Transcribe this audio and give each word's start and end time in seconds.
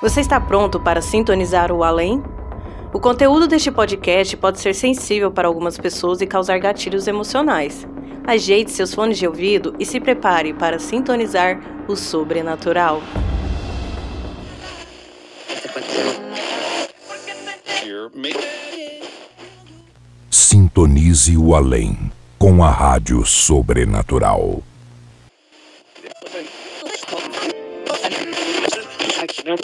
Você 0.00 0.20
está 0.20 0.40
pronto 0.40 0.78
para 0.78 1.02
sintonizar 1.02 1.72
o 1.72 1.82
além? 1.82 2.22
O 2.92 3.00
conteúdo 3.00 3.48
deste 3.48 3.68
podcast 3.72 4.36
pode 4.36 4.60
ser 4.60 4.72
sensível 4.72 5.28
para 5.28 5.48
algumas 5.48 5.76
pessoas 5.76 6.20
e 6.20 6.26
causar 6.26 6.60
gatilhos 6.60 7.08
emocionais. 7.08 7.84
Ajeite 8.24 8.70
seus 8.70 8.94
fones 8.94 9.18
de 9.18 9.26
ouvido 9.26 9.74
e 9.76 9.84
se 9.84 9.98
prepare 9.98 10.54
para 10.54 10.78
sintonizar 10.78 11.60
o 11.88 11.96
sobrenatural. 11.96 13.02
Sintonize 20.30 21.36
o 21.36 21.56
além 21.56 22.12
com 22.38 22.62
a 22.62 22.70
Rádio 22.70 23.26
Sobrenatural. 23.26 24.62
Já 29.48 29.56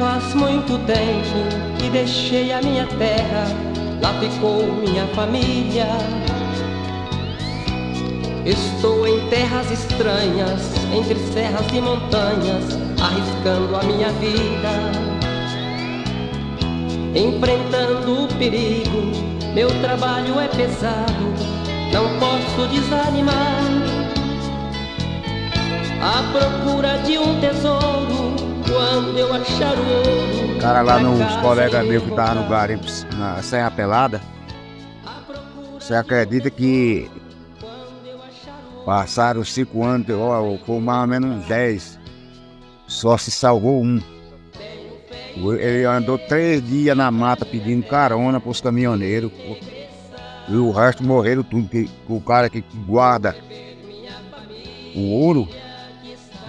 faz 0.00 0.34
muito 0.34 0.76
tempo 0.86 1.78
que 1.78 1.88
deixei 1.90 2.52
a 2.52 2.60
minha 2.60 2.88
terra, 2.98 3.44
lá 4.02 4.12
ficou 4.18 4.64
minha 4.72 5.06
família. 5.14 5.86
Estou 8.44 9.06
em 9.06 9.26
terras 9.30 9.70
estranhas, 9.70 10.60
entre 10.92 11.18
serras 11.32 11.66
e 11.72 11.80
montanhas, 11.80 12.78
arriscando 13.02 13.74
a 13.74 13.82
minha 13.84 14.10
vida. 14.12 15.14
Enfrentando 17.14 18.24
o 18.24 18.28
perigo, 18.36 19.12
meu 19.54 19.68
trabalho 19.80 20.38
é 20.38 20.48
pesado, 20.48 21.24
não 21.90 22.18
posso 22.18 22.68
desanimar. 22.68 23.62
À 26.02 26.22
procura 26.30 26.98
de 26.98 27.16
um 27.16 27.40
tesouro, 27.40 28.36
quando 28.70 29.18
eu 29.18 29.32
achar 29.32 29.74
o 29.74 29.88
ouro. 29.88 30.60
cara 30.60 30.82
lá 30.82 30.98
nos 30.98 31.36
colegas 31.36 31.80
eu 31.82 31.88
meus 31.88 32.02
que 32.02 32.10
estavam 32.10 32.34
no 32.34 32.40
vou. 32.42 32.50
garimpo 32.50 32.84
na 33.16 33.40
Serra 33.42 33.70
Pelada, 33.70 34.20
você 35.80 35.94
acredita 35.94 36.50
que 36.50 37.10
passaram 38.84 39.44
cinco 39.44 39.82
anos, 39.84 40.08
ó, 40.10 40.56
por 40.64 40.80
mais 40.80 41.02
ou 41.02 41.06
menos 41.06 41.46
dez, 41.46 41.98
só 42.86 43.16
se 43.16 43.30
salvou 43.30 43.82
um. 43.82 44.00
Ele 45.36 45.84
andou 45.84 46.16
três 46.16 46.64
dias 46.64 46.96
na 46.96 47.10
mata 47.10 47.44
pedindo 47.44 47.84
carona 47.86 48.38
pros 48.38 48.60
caminhoneiros. 48.60 49.32
E 50.48 50.54
o 50.54 50.70
resto 50.70 51.02
morreram 51.02 51.42
tudo. 51.42 51.68
Que, 51.68 51.90
o 52.08 52.20
cara 52.20 52.48
que 52.48 52.62
guarda 52.86 53.34
o 54.94 55.00
ouro, 55.10 55.48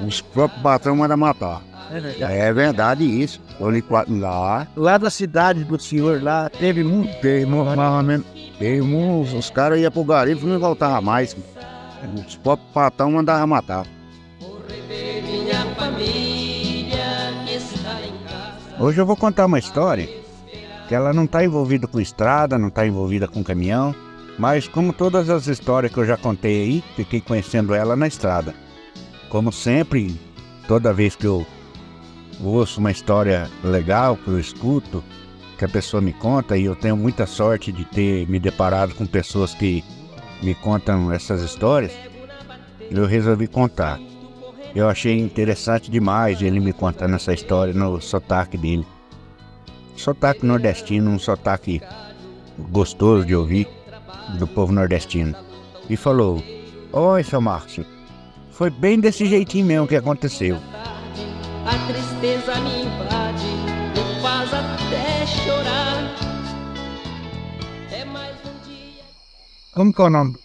os 0.06 0.22
próprios 0.22 0.62
patrões 0.62 0.98
mandam 0.98 1.18
matar. 1.18 1.64
É 1.92 2.00
verdade. 2.00 2.34
É 2.34 2.54
verdade 2.54 3.04
isso. 3.04 3.42
Lá. 4.10 4.68
Lá 4.76 4.98
da 4.98 5.10
cidade 5.10 5.64
do 5.64 5.80
senhor, 5.80 6.22
lá 6.22 6.50
teve 6.50 6.84
muito. 6.84 7.14
Teve 7.22 7.46
mais 7.46 7.80
ou 7.80 8.04
menos. 8.04 8.26
Teve 8.60 8.82
uns, 8.82 9.34
os 9.34 9.50
caras 9.50 9.80
iam 9.80 9.92
pro 9.92 10.04
garimpo 10.04 10.46
e 10.46 10.50
não 10.50 10.60
voltavam 10.60 11.02
mais. 11.02 11.36
Os 12.14 12.36
próprios 12.36 12.72
patrões 12.74 13.14
mandavam 13.14 13.48
matar. 13.48 13.86
Hoje 18.80 19.00
eu 19.00 19.06
vou 19.06 19.16
contar 19.16 19.46
uma 19.46 19.60
história 19.60 20.10
que 20.88 20.94
ela 20.94 21.14
não 21.14 21.26
está 21.26 21.44
envolvida 21.44 21.88
com 21.88 22.00
estrada, 22.00 22.58
não 22.58 22.68
está 22.68 22.86
envolvida 22.86 23.28
com 23.28 23.44
caminhão, 23.44 23.96
mas 24.38 24.68
como 24.68 24.94
todas 24.94 25.30
as 25.30 25.48
histórias 25.48 25.92
que 25.92 25.98
eu 25.98 26.06
já 26.06 26.18
contei 26.18 26.64
aí, 26.64 26.84
fiquei 26.96 27.22
conhecendo 27.22 27.74
ela 27.74 27.96
na 27.96 28.08
estrada. 28.08 28.54
Como 29.30 29.52
sempre, 29.52 30.20
toda 30.68 30.94
vez 30.94 31.16
que 31.16 31.26
eu 31.26 31.46
ouço 32.44 32.80
uma 32.80 32.92
história 32.92 33.50
legal, 33.64 34.18
que 34.18 34.28
eu 34.28 34.40
escuto, 34.40 35.04
que 35.58 35.66
a 35.66 35.70
pessoa 35.70 36.02
me 36.02 36.14
conta, 36.14 36.58
e 36.58 36.66
eu 36.66 36.76
tenho 36.76 36.98
muita 36.98 37.26
sorte 37.26 37.72
de 37.72 37.86
ter 37.86 38.28
me 38.28 38.40
deparado 38.40 38.94
com 38.94 39.06
pessoas 39.06 39.54
que 39.54 39.84
me 40.42 40.56
contam 40.56 41.12
essas 41.12 41.42
histórias, 41.42 41.92
eu 42.92 43.06
resolvi 43.06 43.48
contar. 43.48 44.00
Eu 44.76 44.90
achei 44.90 45.18
interessante 45.18 45.90
demais 45.90 46.42
ele 46.42 46.60
me 46.60 46.74
contando 46.74 47.16
essa 47.16 47.34
história 47.34 47.74
no 47.74 48.02
sotaque 48.02 48.58
dele. 48.58 48.86
Sotaque 49.96 50.46
nordestino, 50.46 51.10
um 51.10 51.18
sotaque 51.18 51.82
gostoso 52.70 53.26
de 53.26 53.36
ouvir 53.36 53.68
do 54.38 54.46
povo 54.46 54.74
nordestino. 54.74 55.36
E 55.90 55.96
falou: 55.96 56.44
Oi, 56.92 57.24
seu 57.24 57.40
Márcio, 57.40 57.86
foi 58.52 58.70
bem 58.70 59.00
desse 59.00 59.26
jeitinho 59.26 59.66
mesmo 59.66 59.88
que 59.88 59.96
aconteceu. 59.96 60.58
A 61.66 61.88
tristeza 61.88 62.60
me 62.60 62.75
Como 69.76 69.94
que 69.94 70.02
é 70.02 70.06
o 70.06 70.10
nome? 70.10 70.38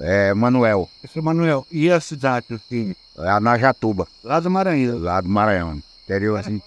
É, 0.00 0.32
Manuel, 0.32 0.88
Seu 1.12 1.22
Manuel, 1.22 1.66
e 1.70 1.90
a 1.90 2.00
cidade, 2.00 2.46
assim? 2.54 2.94
é 3.18 3.28
a 3.28 3.40
Najatuba, 3.40 4.06
Lá 4.22 4.38
do 4.40 4.50
Maranhão. 4.50 4.98
lá 4.98 5.20
do 5.20 5.28
Maranhão. 5.28 5.82
Interior 6.04 6.38
assim. 6.38 6.62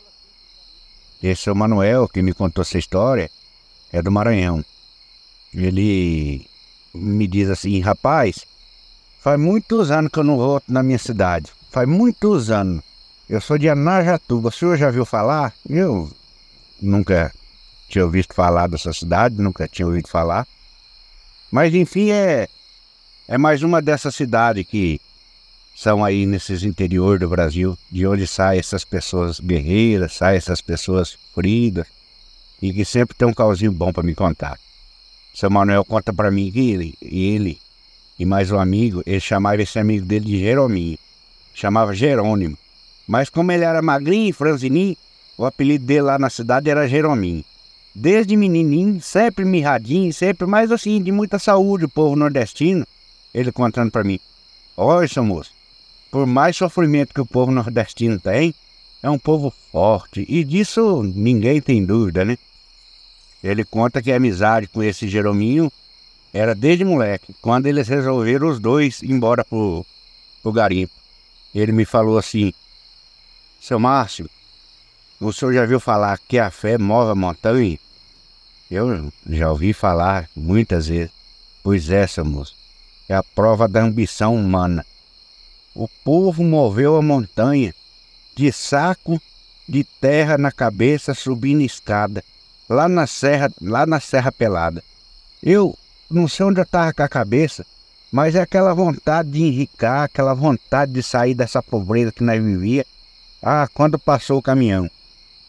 Esse 1.24 1.48
é 1.50 1.52
o 1.52 1.56
Manuel 1.56 2.08
que 2.08 2.22
me 2.22 2.34
contou 2.34 2.62
essa 2.62 2.78
história, 2.78 3.30
é 3.92 4.02
do 4.02 4.12
Maranhão. 4.12 4.64
Ele 5.54 6.46
me 6.94 7.26
diz 7.26 7.50
assim, 7.50 7.80
rapaz, 7.80 8.46
faz 9.22 9.40
muitos 9.40 9.90
anos 9.90 10.12
que 10.12 10.20
eu 10.20 10.24
não 10.24 10.38
volto 10.38 10.66
na 10.72 10.84
minha 10.84 11.00
cidade. 11.00 11.52
Faz 11.72 11.88
muitos 11.88 12.52
anos. 12.52 12.84
Eu 13.30 13.42
sou 13.42 13.58
de 13.58 13.70
Anajatuba. 13.70 14.50
O 14.50 14.52
senhor 14.52 14.78
já 14.78 14.90
viu 14.90 15.06
falar? 15.06 15.54
Eu 15.70 16.10
nunca 16.82 17.34
tinha 17.90 18.06
ouvido 18.06 18.34
falar 18.34 18.68
dessa 18.68 18.92
cidade, 18.94 19.42
nunca 19.42 19.68
tinha 19.68 19.86
ouvido 19.86 20.08
falar. 20.08 20.46
Mas 21.52 21.74
enfim, 21.74 22.12
é, 22.12 22.48
é 23.28 23.38
mais 23.38 23.64
uma 23.64 23.82
dessas 23.82 24.16
cidades 24.16 24.66
que 24.66 25.00
são 25.76 26.04
aí 26.04 26.26
nesses 26.26 26.64
interior 26.64 27.20
do 27.20 27.30
Brasil, 27.30 27.78
de 27.92 28.08
onde 28.08 28.26
saem 28.26 28.60
essas 28.60 28.84
pessoas 28.84 29.40
guerreiras, 29.40 30.14
saem 30.14 30.38
essas 30.38 30.60
pessoas 30.60 31.18
feridas, 31.36 31.86
e 32.62 32.74
que 32.74 32.84
sempre 32.84 33.16
tem 33.16 33.28
um 33.28 33.34
causinho 33.34 33.72
bom 33.72 33.94
para 33.94 34.04
me 34.04 34.16
contar. 34.16 34.58
Seu 35.34 35.52
Manuel 35.52 35.86
conta 35.86 36.12
para 36.12 36.32
mim 36.32 36.52
que 36.52 36.72
ele, 36.72 36.96
ele 37.00 37.60
e 38.18 38.26
mais 38.26 38.52
um 38.52 38.60
amigo, 38.60 39.04
ele 39.06 39.20
chamava 39.20 39.62
esse 39.62 39.78
amigo 39.78 40.04
dele 40.04 40.26
de 40.26 40.40
Jerominho, 40.40 40.98
chamava 41.54 41.94
Jerônimo. 41.94 42.58
Mas 43.08 43.30
como 43.30 43.52
ele 43.52 43.64
era 43.64 43.82
magrinho, 43.82 44.34
franzininho, 44.34 44.98
o 45.38 45.46
apelido 45.46 45.86
dele 45.86 46.02
lá 46.02 46.18
na 46.18 46.32
cidade 46.32 46.70
era 46.70 46.90
Jerominho. 46.90 47.46
Desde 48.00 48.38
menininho, 48.38 49.02
sempre 49.02 49.44
mirradinho, 49.44 50.14
sempre 50.14 50.46
mais 50.46 50.72
assim, 50.72 51.02
de 51.02 51.12
muita 51.12 51.40
saúde, 51.40 51.86
o 51.86 51.90
povo 51.90 52.16
nordestino, 52.16 52.86
ele 53.34 53.52
contando 53.52 53.90
para 53.90 54.04
mim. 54.04 54.20
Olha, 54.78 55.08
seu 55.08 55.26
moço, 55.26 55.52
por 56.12 56.28
mais 56.28 56.56
sofrimento 56.56 57.12
que 57.12 57.22
o 57.22 57.26
povo 57.26 57.52
nordestino 57.52 58.20
tem, 58.20 58.54
é 59.02 59.10
um 59.10 59.18
povo 59.18 59.52
forte. 59.72 60.24
E 60.30 60.44
disso 60.44 61.02
ninguém 61.02 61.60
tem 61.60 61.84
dúvida, 61.84 62.24
né? 62.24 62.38
Ele 63.44 63.66
conta 63.66 64.00
que 64.00 64.12
a 64.12 64.18
amizade 64.18 64.68
com 64.68 64.84
esse 64.84 65.08
Jerominho 65.08 65.72
era 66.32 66.54
desde 66.54 66.86
moleque, 66.86 67.34
quando 67.42 67.66
eles 67.66 67.88
resolveram 67.88 68.48
os 68.48 68.60
dois 68.60 69.02
ir 69.02 69.10
embora 69.10 69.44
pro, 69.44 69.84
pro 70.44 70.52
garimpo. 70.52 70.94
Ele 71.52 71.72
me 71.72 71.84
falou 71.84 72.20
assim: 72.20 72.54
Seu 73.60 73.80
Márcio, 73.80 74.30
o 75.20 75.34
senhor 75.34 75.52
já 75.52 75.66
viu 75.66 75.80
falar 75.80 76.20
que 76.28 76.38
a 76.38 76.52
fé 76.52 76.78
move 76.78 77.10
a 77.10 77.16
montanha? 77.16 77.80
Eu 78.70 79.12
já 79.30 79.50
ouvi 79.50 79.74
falar 79.74 80.30
muitas 80.36 80.88
vezes. 80.88 81.12
Pois 81.64 81.86
seu 82.10 82.26
moço. 82.26 82.56
É 83.10 83.16
a 83.16 83.24
prova 83.24 83.68
da 83.68 83.82
ambição 83.82 84.36
humana. 84.36 84.86
O 85.74 85.88
povo 86.04 86.44
moveu 86.44 86.98
a 86.98 87.02
montanha 87.02 87.74
de 88.36 88.52
saco 88.52 89.22
de 89.68 89.84
terra 89.84 90.38
na 90.38 90.52
cabeça 90.52 91.14
subindo 91.14 91.62
escada, 91.62 92.24
lá 92.70 92.88
na 92.88 93.06
serra, 93.06 93.52
lá 93.62 93.86
na 93.86 94.00
Serra 94.00 94.32
Pelada. 94.32 94.84
Eu 95.42 95.78
não 96.10 96.28
sei 96.28 96.46
onde 96.46 96.60
eu 96.60 96.64
estava 96.64 96.94
com 96.94 97.04
a 97.04 97.10
cabeça, 97.10 97.66
mas 98.12 98.36
é 98.36 98.42
aquela 98.42 98.74
vontade 98.74 99.32
de 99.32 99.44
enricar, 99.44 100.04
aquela 100.04 100.34
vontade 100.34 100.92
de 100.92 101.04
sair 101.04 101.34
dessa 101.34 101.62
pobreza 101.62 102.12
que 102.12 102.24
nós 102.24 102.42
vivia. 102.42 102.86
Ah, 103.42 103.68
quando 103.74 104.00
passou 104.00 104.40
o 104.40 104.42
caminhão, 104.42 104.90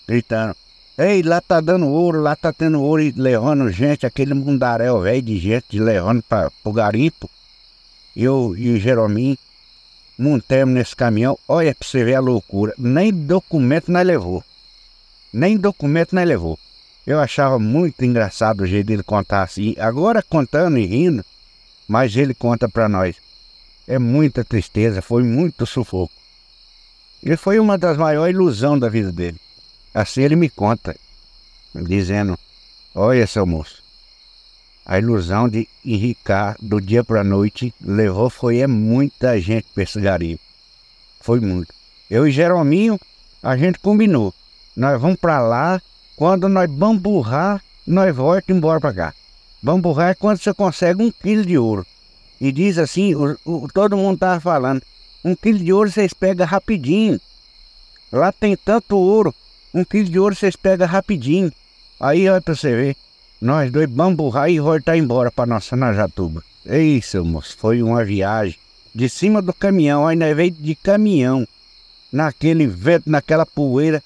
gritando, 0.07 0.55
ei, 0.99 1.23
lá 1.23 1.41
tá 1.41 1.61
dando 1.61 1.87
ouro, 1.87 2.21
lá 2.21 2.35
tá 2.35 2.53
tendo 2.53 2.83
ouro 2.83 3.01
e 3.01 3.13
levando 3.13 3.71
gente, 3.71 4.05
aquele 4.05 4.35
mundaréu 4.35 5.01
velho 5.01 5.23
de 5.23 5.39
gente 5.39 5.79
levando 5.79 6.23
para 6.23 6.51
o 6.65 6.73
garimpo. 6.73 7.31
Eu 8.17 8.55
e 8.57 8.73
o 8.73 8.81
Jerominho 8.81 9.39
montamos 10.19 10.75
nesse 10.75 10.97
caminhão, 10.97 11.39
olha 11.47 11.73
pra 11.73 11.87
você 11.87 12.03
ver 12.05 12.17
a 12.17 12.21
loucura, 12.21 12.75
nem 12.77 13.13
documento 13.13 13.93
nós 13.93 14.05
levou. 14.05 14.43
Nem 15.33 15.57
documento 15.57 16.15
nós 16.15 16.27
levou. 16.27 16.59
Eu 17.07 17.21
achava 17.21 17.59
muito 17.59 18.05
engraçado 18.05 18.63
o 18.63 18.67
jeito 18.67 18.89
dele 18.89 19.03
contar 19.03 19.43
assim. 19.43 19.75
Agora 19.79 20.23
contando 20.23 20.79
e 20.79 20.85
rindo, 20.85 21.25
mas 21.87 22.17
ele 22.17 22.35
conta 22.35 22.69
pra 22.69 22.89
nós. 22.89 23.17
É 23.87 23.99
muita 23.99 24.45
tristeza, 24.45 25.01
foi 25.01 25.23
muito 25.23 25.65
sufoco. 25.65 26.13
E 27.23 27.37
foi 27.37 27.61
uma 27.61 27.79
das 27.79 27.97
maiores 27.97 28.35
ilusões 28.35 28.81
da 28.81 28.89
vida 28.89 29.13
dele. 29.13 29.41
Assim 29.95 30.23
ele 30.23 30.37
me 30.37 30.49
conta, 30.49 30.97
dizendo: 31.75 32.39
Olha, 32.95 33.27
seu 33.27 33.47
moço, 33.47 33.83
a 34.85 34.99
ilusão 34.99 35.49
de 35.49 35.69
enricar 35.85 36.57
do 36.61 36.81
dia 36.81 37.05
para 37.05 37.21
a 37.21 37.25
noite 37.25 37.75
levou 37.81 38.31
foi 38.31 38.59
é 38.59 38.67
muita 38.67 39.39
gente 39.41 39.67
para 39.75 39.83
esse 39.83 40.01
garimpo. 40.01 40.43
Foi 41.21 41.41
muito. 41.41 41.75
Eu 42.11 42.27
e 42.27 42.31
Jerominho, 42.31 42.99
a 43.43 43.57
gente 43.57 43.79
combinou. 43.79 44.33
Nós 44.75 45.01
vamos 45.01 45.19
para 45.19 45.41
lá, 45.41 45.83
quando 46.17 46.49
nós 46.49 46.71
bamburrar, 46.71 47.63
nós 47.87 48.15
voltamos 48.15 48.59
embora 48.59 48.81
para 48.81 48.95
cá. 48.95 49.15
Bamburrar 49.63 50.11
é 50.11 50.15
quando 50.15 50.39
você 50.39 50.55
consegue 50.55 51.03
um 51.03 51.11
quilo 51.11 51.45
de 51.45 51.59
ouro. 51.59 51.87
E 52.41 52.53
diz 52.53 52.79
assim, 52.79 53.15
o, 53.15 53.37
o, 53.45 53.69
todo 53.69 53.97
mundo 53.97 54.15
estava 54.15 54.41
falando, 54.41 54.83
um 55.25 55.35
quilo 55.35 55.59
de 55.59 55.73
ouro 55.73 55.91
vocês 55.91 56.15
pegam 56.15 56.47
rapidinho. 56.47 57.21
Lá 58.11 58.33
tem 58.33 58.57
tanto 58.57 58.97
ouro, 58.97 59.35
um 59.79 59.85
quilo 59.85 60.09
de 60.09 60.19
ouro 60.19 60.35
vocês 60.35 60.57
pegam 60.57 60.87
rapidinho. 60.87 61.53
Aí 62.01 62.29
olha 62.29 62.41
para 62.41 62.55
você 62.55 62.75
ver. 62.75 62.97
Nós 63.41 63.71
dois 63.71 63.89
bamburrar 63.89 64.51
e 64.51 64.59
voltar 64.59 64.97
embora 64.97 65.31
para 65.31 65.47
nossa 65.47 65.77
Najatuba. 65.77 66.43
Ei, 66.67 67.01
seu 67.01 67.25
moço, 67.25 67.57
foi 67.57 67.83
uma 67.83 68.05
viagem. 68.05 68.59
De 68.95 69.09
cima 69.09 69.41
do 69.41 69.55
caminhão, 69.55 70.13
nós 70.17 70.37
veio 70.37 70.51
de 70.51 70.75
caminhão. 70.75 71.47
Naquele 72.11 72.67
vento, 72.67 73.09
naquela 73.09 73.47
poeira, 73.47 74.03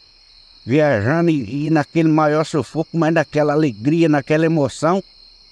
viajando 0.67 1.31
e, 1.31 1.67
e 1.67 1.71
naquele 1.71 2.09
maior 2.09 2.45
sufoco, 2.45 2.97
mas 2.97 3.15
naquela 3.15 3.53
alegria, 3.53 4.09
naquela 4.09 4.45
emoção, 4.45 5.03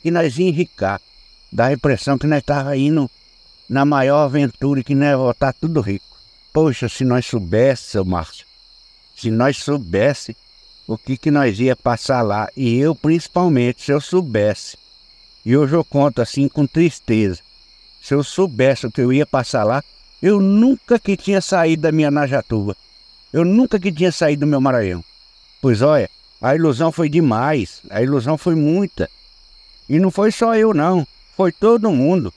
e 0.04 0.10
nós 0.10 0.38
ia 0.38 0.48
enricar. 0.48 1.00
Dá 1.50 1.66
a 1.66 1.72
impressão 1.72 2.18
que 2.18 2.26
nós 2.26 2.40
estávamos 2.40 2.78
indo 2.78 3.10
na 3.68 3.84
maior 3.84 4.24
aventura 4.24 4.80
e 4.80 4.84
que 4.84 4.94
nós 4.94 5.08
ia 5.08 5.16
voltar 5.16 5.52
tudo 5.54 5.80
rico. 5.80 6.04
Poxa, 6.52 6.88
se 6.88 7.04
nós 7.04 7.24
soubesse, 7.24 7.84
seu 7.84 8.04
Márcio, 8.04 8.44
se 9.20 9.30
nós 9.30 9.58
soubesse 9.58 10.34
o 10.86 10.96
que, 10.96 11.16
que 11.16 11.30
nós 11.30 11.60
ia 11.60 11.76
passar 11.76 12.22
lá. 12.22 12.48
E 12.56 12.78
eu, 12.78 12.94
principalmente, 12.94 13.82
se 13.82 13.92
eu 13.92 14.00
soubesse, 14.00 14.78
e 15.44 15.56
hoje 15.56 15.74
eu 15.74 15.84
conto 15.84 16.22
assim 16.22 16.48
com 16.48 16.66
tristeza, 16.66 17.40
se 18.00 18.14
eu 18.14 18.24
soubesse 18.24 18.86
o 18.86 18.90
que 18.90 19.00
eu 19.00 19.12
ia 19.12 19.26
passar 19.26 19.64
lá, 19.64 19.84
eu 20.22 20.40
nunca 20.40 20.98
que 20.98 21.16
tinha 21.16 21.40
saído 21.40 21.82
da 21.82 21.92
minha 21.92 22.10
Najatuba. 22.10 22.74
Eu 23.32 23.44
nunca 23.44 23.78
que 23.78 23.92
tinha 23.92 24.10
saído 24.10 24.40
do 24.40 24.46
meu 24.46 24.60
Maranhão. 24.60 25.04
Pois 25.60 25.82
olha, 25.82 26.08
a 26.40 26.54
ilusão 26.54 26.90
foi 26.90 27.08
demais, 27.08 27.82
a 27.90 28.02
ilusão 28.02 28.38
foi 28.38 28.54
muita. 28.54 29.08
E 29.88 29.98
não 29.98 30.10
foi 30.10 30.32
só 30.32 30.56
eu 30.56 30.72
não, 30.72 31.06
foi 31.36 31.52
todo 31.52 31.92
mundo. 31.92 32.32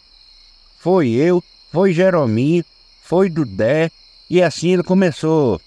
Foi 0.79 1.09
eu, 1.09 1.41
foi 1.71 1.93
Jerominho, 1.93 2.65
foi 3.01 3.29
Dudé, 3.29 3.89
e 4.29 4.41
assim 4.41 4.73
ele 4.73 4.83
começou 4.83 5.61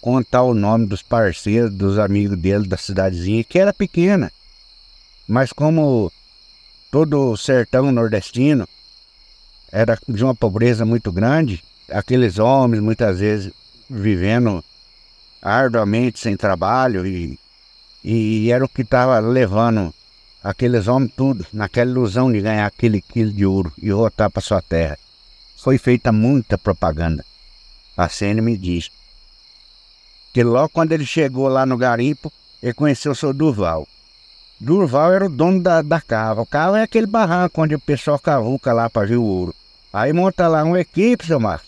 contar 0.00 0.42
o 0.42 0.54
nome 0.54 0.86
dos 0.86 1.02
parceiros, 1.02 1.74
dos 1.74 1.98
amigos 1.98 2.38
dele 2.38 2.66
da 2.66 2.76
cidadezinha, 2.76 3.44
que 3.44 3.58
era 3.58 3.72
pequena. 3.72 4.30
Mas 5.26 5.52
como 5.52 6.10
todo 6.90 7.32
o 7.32 7.36
sertão 7.36 7.92
nordestino 7.92 8.66
era 9.70 9.98
de 10.08 10.24
uma 10.24 10.34
pobreza 10.34 10.84
muito 10.84 11.12
grande, 11.12 11.62
aqueles 11.90 12.38
homens 12.38 12.82
muitas 12.82 13.18
vezes 13.18 13.52
vivendo 13.88 14.64
arduamente 15.42 16.18
sem 16.18 16.36
trabalho 16.36 17.06
e, 17.06 17.38
e 18.02 18.50
era 18.50 18.64
o 18.64 18.68
que 18.68 18.82
estava 18.82 19.18
levando 19.20 19.92
aqueles 20.42 20.88
homens 20.88 21.12
tudo 21.16 21.46
naquela 21.52 21.90
ilusão 21.90 22.32
de 22.32 22.40
ganhar 22.40 22.66
aquele 22.66 23.00
quilo 23.00 23.32
de 23.32 23.44
ouro 23.44 23.72
e 23.78 23.90
voltar 23.90 24.30
para 24.30 24.42
sua 24.42 24.62
terra. 24.62 24.98
Foi 25.56 25.76
feita 25.76 26.12
muita 26.12 26.56
propaganda. 26.56 27.24
A 27.96 28.08
CN 28.08 28.40
me 28.40 28.56
diz. 28.56 28.90
Que 30.38 30.44
logo 30.44 30.68
quando 30.68 30.92
ele 30.92 31.04
chegou 31.04 31.48
lá 31.48 31.66
no 31.66 31.76
garimpo, 31.76 32.32
ele 32.62 32.72
conheceu 32.72 33.10
o 33.10 33.14
seu 33.16 33.34
Durval. 33.34 33.88
Durval 34.60 35.12
era 35.12 35.26
o 35.26 35.28
dono 35.28 35.60
da, 35.60 35.82
da 35.82 36.00
cava. 36.00 36.42
O 36.42 36.46
cava 36.46 36.78
é 36.78 36.84
aquele 36.84 37.08
barranco 37.08 37.60
onde 37.60 37.74
o 37.74 37.80
pessoal 37.80 38.20
cavuca 38.20 38.72
lá 38.72 38.88
para 38.88 39.08
ver 39.08 39.16
o 39.16 39.24
ouro. 39.24 39.52
Aí 39.92 40.12
monta 40.12 40.46
lá 40.46 40.62
uma 40.62 40.78
equipe, 40.78 41.26
seu 41.26 41.40
Márcio. 41.40 41.66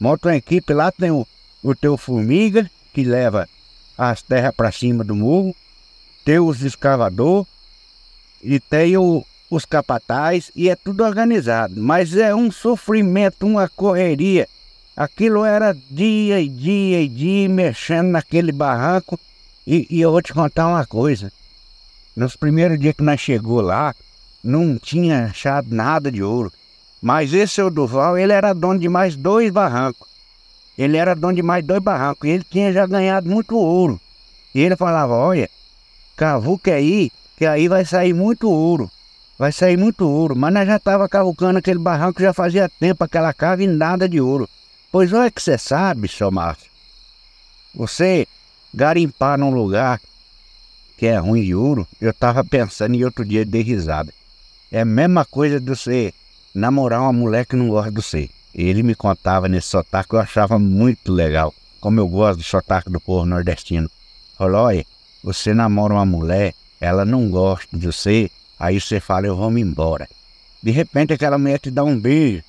Monta 0.00 0.30
uma 0.30 0.36
equipe 0.36 0.74
lá, 0.74 0.90
tem 0.90 1.12
o, 1.12 1.24
o 1.62 1.76
teu 1.76 1.96
formiga, 1.96 2.68
que 2.92 3.04
leva 3.04 3.48
as 3.96 4.20
terras 4.20 4.52
para 4.52 4.72
cima 4.72 5.04
do 5.04 5.14
morro. 5.14 5.54
Tem 6.24 6.40
os 6.40 6.60
escavador 6.60 7.46
e 8.42 8.58
tem 8.58 8.96
o, 8.96 9.24
os 9.48 9.64
capatazes 9.64 10.50
e 10.56 10.68
é 10.68 10.74
tudo 10.74 11.04
organizado. 11.04 11.80
Mas 11.80 12.16
é 12.16 12.34
um 12.34 12.50
sofrimento, 12.50 13.46
uma 13.46 13.68
correria 13.68 14.48
Aquilo 14.98 15.44
era 15.44 15.72
dia 15.88 16.40
e 16.40 16.48
dia 16.48 17.00
e 17.00 17.08
dia 17.08 17.48
mexendo 17.48 18.08
naquele 18.08 18.50
barranco. 18.50 19.16
E, 19.64 19.86
e, 19.88 20.00
eu 20.00 20.10
vou 20.10 20.20
te 20.20 20.34
contar 20.34 20.66
uma 20.66 20.84
coisa. 20.84 21.32
Nos 22.16 22.34
primeiros 22.34 22.80
dias 22.80 22.96
que 22.96 23.04
nós 23.04 23.20
chegou 23.20 23.60
lá, 23.60 23.94
não 24.42 24.76
tinha 24.76 25.26
achado 25.26 25.72
nada 25.72 26.10
de 26.10 26.20
ouro. 26.20 26.52
Mas 27.00 27.32
esse 27.32 27.54
seu 27.54 27.70
Duval, 27.70 28.18
ele 28.18 28.32
era 28.32 28.52
dono 28.52 28.80
de 28.80 28.88
mais 28.88 29.14
dois 29.14 29.52
barrancos. 29.52 30.08
Ele 30.76 30.96
era 30.96 31.14
dono 31.14 31.34
de 31.34 31.44
mais 31.44 31.64
dois 31.64 31.80
barrancos. 31.80 32.28
E 32.28 32.32
ele 32.32 32.42
tinha 32.42 32.72
já 32.72 32.84
ganhado 32.84 33.30
muito 33.30 33.56
ouro. 33.56 34.00
E 34.52 34.60
ele 34.60 34.74
falava, 34.74 35.14
olha, 35.14 35.48
cavuca 36.16 36.72
aí, 36.72 37.12
que 37.36 37.46
aí 37.46 37.68
vai 37.68 37.84
sair 37.84 38.12
muito 38.12 38.50
ouro. 38.50 38.90
Vai 39.38 39.52
sair 39.52 39.76
muito 39.76 40.08
ouro. 40.08 40.34
Mas 40.34 40.52
nós 40.52 40.66
já 40.66 40.74
estava 40.74 41.08
cavucando 41.08 41.60
aquele 41.60 41.78
barranco 41.78 42.20
já 42.20 42.32
fazia 42.32 42.68
tempo, 42.68 43.04
aquela 43.04 43.32
cava 43.32 43.62
e 43.62 43.68
nada 43.68 44.08
de 44.08 44.20
ouro. 44.20 44.48
Pois 44.90 45.12
olha 45.12 45.30
que 45.30 45.42
você 45.42 45.58
sabe, 45.58 46.08
seu 46.08 46.30
Márcio. 46.30 46.70
Você 47.74 48.26
garimpar 48.72 49.38
num 49.38 49.50
lugar 49.50 50.00
que 50.96 51.06
é 51.06 51.18
ruim 51.18 51.44
de 51.44 51.54
ouro, 51.54 51.86
eu 52.00 52.12
tava 52.12 52.42
pensando 52.42 52.94
em 52.94 53.04
outro 53.04 53.24
dia 53.24 53.44
de 53.44 53.62
risada. 53.62 54.12
É 54.72 54.80
a 54.80 54.84
mesma 54.86 55.24
coisa 55.24 55.60
de 55.60 55.68
você 55.68 56.12
namorar 56.54 57.02
uma 57.02 57.12
mulher 57.12 57.44
que 57.44 57.54
não 57.54 57.68
gosta 57.68 57.90
de 57.90 57.96
você. 57.96 58.30
Ele 58.54 58.82
me 58.82 58.94
contava 58.94 59.46
nesse 59.46 59.68
sotaque, 59.68 60.14
eu 60.14 60.20
achava 60.20 60.58
muito 60.58 61.12
legal. 61.12 61.54
Como 61.80 62.00
eu 62.00 62.08
gosto 62.08 62.38
do 62.38 62.44
sotaque 62.44 62.90
do 62.90 62.98
povo 62.98 63.26
nordestino. 63.26 63.90
Falou, 64.36 64.62
olha, 64.62 64.84
você 65.22 65.52
namora 65.52 65.94
uma 65.94 66.06
mulher, 66.06 66.54
ela 66.80 67.04
não 67.04 67.28
gosta 67.28 67.76
de 67.76 67.86
você, 67.86 68.30
aí 68.58 68.80
você 68.80 69.00
fala, 69.00 69.26
eu 69.26 69.36
vou 69.36 69.50
me 69.50 69.60
embora. 69.60 70.08
De 70.62 70.70
repente 70.70 71.12
aquela 71.12 71.38
mulher 71.38 71.58
te 71.58 71.70
dá 71.70 71.84
um 71.84 71.98
beijo, 71.98 72.42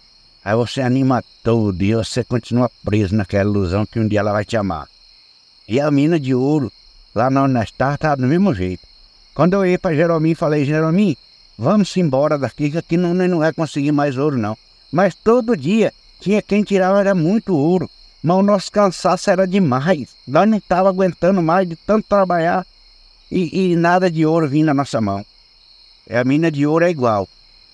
Aí 0.49 0.55
você 0.55 0.81
anima 0.81 1.23
todo 1.43 1.79
e 1.83 1.93
você 1.93 2.23
continua 2.23 2.71
preso 2.83 3.15
naquela 3.15 3.47
ilusão 3.47 3.85
que 3.85 3.99
um 3.99 4.07
dia 4.07 4.21
ela 4.21 4.31
vai 4.31 4.43
te 4.43 4.57
amar. 4.57 4.87
E 5.67 5.79
a 5.79 5.91
mina 5.91 6.19
de 6.19 6.33
ouro, 6.33 6.71
lá 7.13 7.29
na 7.29 7.61
estávamos, 7.61 7.97
estava 7.97 8.17
do 8.17 8.25
mesmo 8.25 8.51
jeito. 8.55 8.81
Quando 9.35 9.53
eu 9.53 9.63
ia 9.63 9.77
para 9.77 9.95
Jeromim, 9.95 10.33
falei, 10.33 10.65
Jeromim, 10.65 11.15
vamos 11.55 11.95
embora 11.97 12.35
daqui, 12.35 12.71
que 12.71 12.79
aqui 12.79 12.97
não, 12.97 13.13
não 13.13 13.37
vai 13.37 13.53
conseguir 13.53 13.91
mais 13.91 14.17
ouro 14.17 14.39
não. 14.39 14.57
Mas 14.91 15.13
todo 15.13 15.55
dia 15.55 15.93
tinha 16.19 16.41
quem 16.41 16.63
tirava, 16.63 16.99
era 16.99 17.13
muito 17.13 17.55
ouro. 17.55 17.87
Mas 18.23 18.37
o 18.37 18.41
nosso 18.41 18.71
cansaço 18.71 19.29
era 19.29 19.45
demais. 19.45 20.15
Nós 20.27 20.49
não 20.49 20.57
estava 20.57 20.89
aguentando 20.89 21.43
mais 21.43 21.69
de 21.69 21.75
tanto 21.75 22.07
trabalhar 22.09 22.65
e, 23.31 23.73
e 23.73 23.75
nada 23.75 24.09
de 24.09 24.25
ouro 24.25 24.49
vindo 24.49 24.65
na 24.65 24.73
nossa 24.73 24.99
mão. 24.99 25.23
E 26.09 26.15
a 26.15 26.23
mina 26.23 26.49
de 26.49 26.65
ouro 26.65 26.85
é 26.85 26.89
igual. 26.89 27.29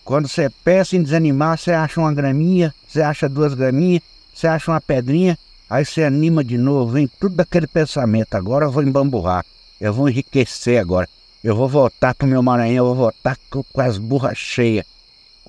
Quando 0.05 0.27
você 0.27 0.51
pensa 0.63 0.95
em 0.95 1.01
desanimar, 1.01 1.57
você 1.57 1.71
acha 1.71 1.99
uma 1.99 2.13
graminha, 2.13 2.71
você 2.87 3.01
acha 3.01 3.27
duas 3.27 3.55
graminhas, 3.55 4.03
você 4.31 4.45
acha 4.45 4.69
uma 4.69 4.79
pedrinha, 4.79 5.35
aí 5.67 5.83
você 5.83 6.03
anima 6.03 6.43
de 6.43 6.59
novo, 6.59 6.91
vem 6.91 7.09
tudo 7.19 7.35
daquele 7.35 7.65
pensamento. 7.65 8.35
Agora 8.35 8.65
eu 8.65 8.71
vou 8.71 8.83
embamburrar, 8.83 9.43
eu 9.81 9.91
vou 9.91 10.07
enriquecer 10.07 10.79
agora. 10.79 11.09
Eu 11.43 11.55
vou 11.55 11.67
voltar 11.67 12.13
pro 12.13 12.27
meu 12.27 12.43
Maranhão, 12.43 12.85
eu 12.85 12.85
vou 12.85 12.95
voltar 12.95 13.35
com, 13.49 13.63
com 13.63 13.81
as 13.81 13.97
burras 13.97 14.37
cheias. 14.37 14.85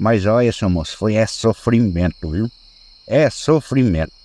Mas 0.01 0.25
olha, 0.25 0.51
seu 0.51 0.71
moço, 0.71 0.97
foi 0.97 1.17
é 1.17 1.27
sofrimento, 1.27 2.31
viu? 2.31 2.51
É 3.07 3.29
sofrimento. 3.29 4.16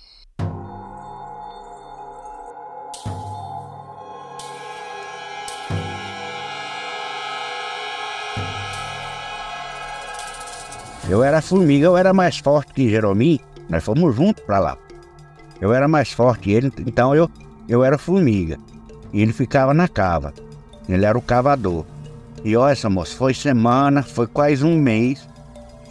Eu 11.08 11.22
era 11.22 11.42
formiga, 11.42 11.86
eu 11.86 11.96
era 11.96 12.12
mais 12.12 12.38
forte 12.38 12.72
que 12.72 12.88
Jeromim, 12.88 13.40
nós 13.68 13.82
fomos 13.82 14.14
juntos 14.14 14.42
para 14.44 14.58
lá. 14.58 14.78
Eu 15.60 15.72
era 15.72 15.88
mais 15.88 16.12
forte 16.12 16.42
que 16.42 16.52
ele, 16.52 16.72
então 16.86 17.14
eu, 17.14 17.28
eu 17.68 17.82
era 17.82 17.98
formiga. 17.98 18.58
E 19.12 19.20
ele 19.20 19.32
ficava 19.32 19.74
na 19.74 19.88
cava. 19.88 20.32
Ele 20.88 21.04
era 21.04 21.16
o 21.16 21.22
cavador. 21.22 21.84
E 22.44 22.56
olha, 22.56 22.72
essa 22.72 22.90
moça, 22.90 23.16
foi 23.16 23.34
semana, 23.34 24.02
foi 24.02 24.26
quase 24.26 24.64
um 24.64 24.76
mês. 24.78 25.28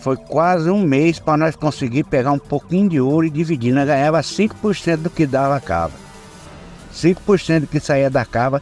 foi 0.01 0.17
quase 0.17 0.69
um 0.69 0.81
mês 0.81 1.19
para 1.19 1.37
nós 1.37 1.55
conseguir 1.55 2.03
pegar 2.05 2.31
um 2.31 2.39
pouquinho 2.39 2.89
de 2.89 2.99
ouro 2.99 3.25
e 3.25 3.29
dividir. 3.29 3.73
Nós 3.73 3.85
ganhava 3.85 4.19
5% 4.19 4.97
do 4.97 5.09
que 5.09 5.25
dava 5.25 5.55
a 5.55 5.61
cava. 5.61 5.93
5% 6.93 7.61
do 7.61 7.67
que 7.67 7.79
saía 7.79 8.09
da 8.09 8.25
cava 8.25 8.61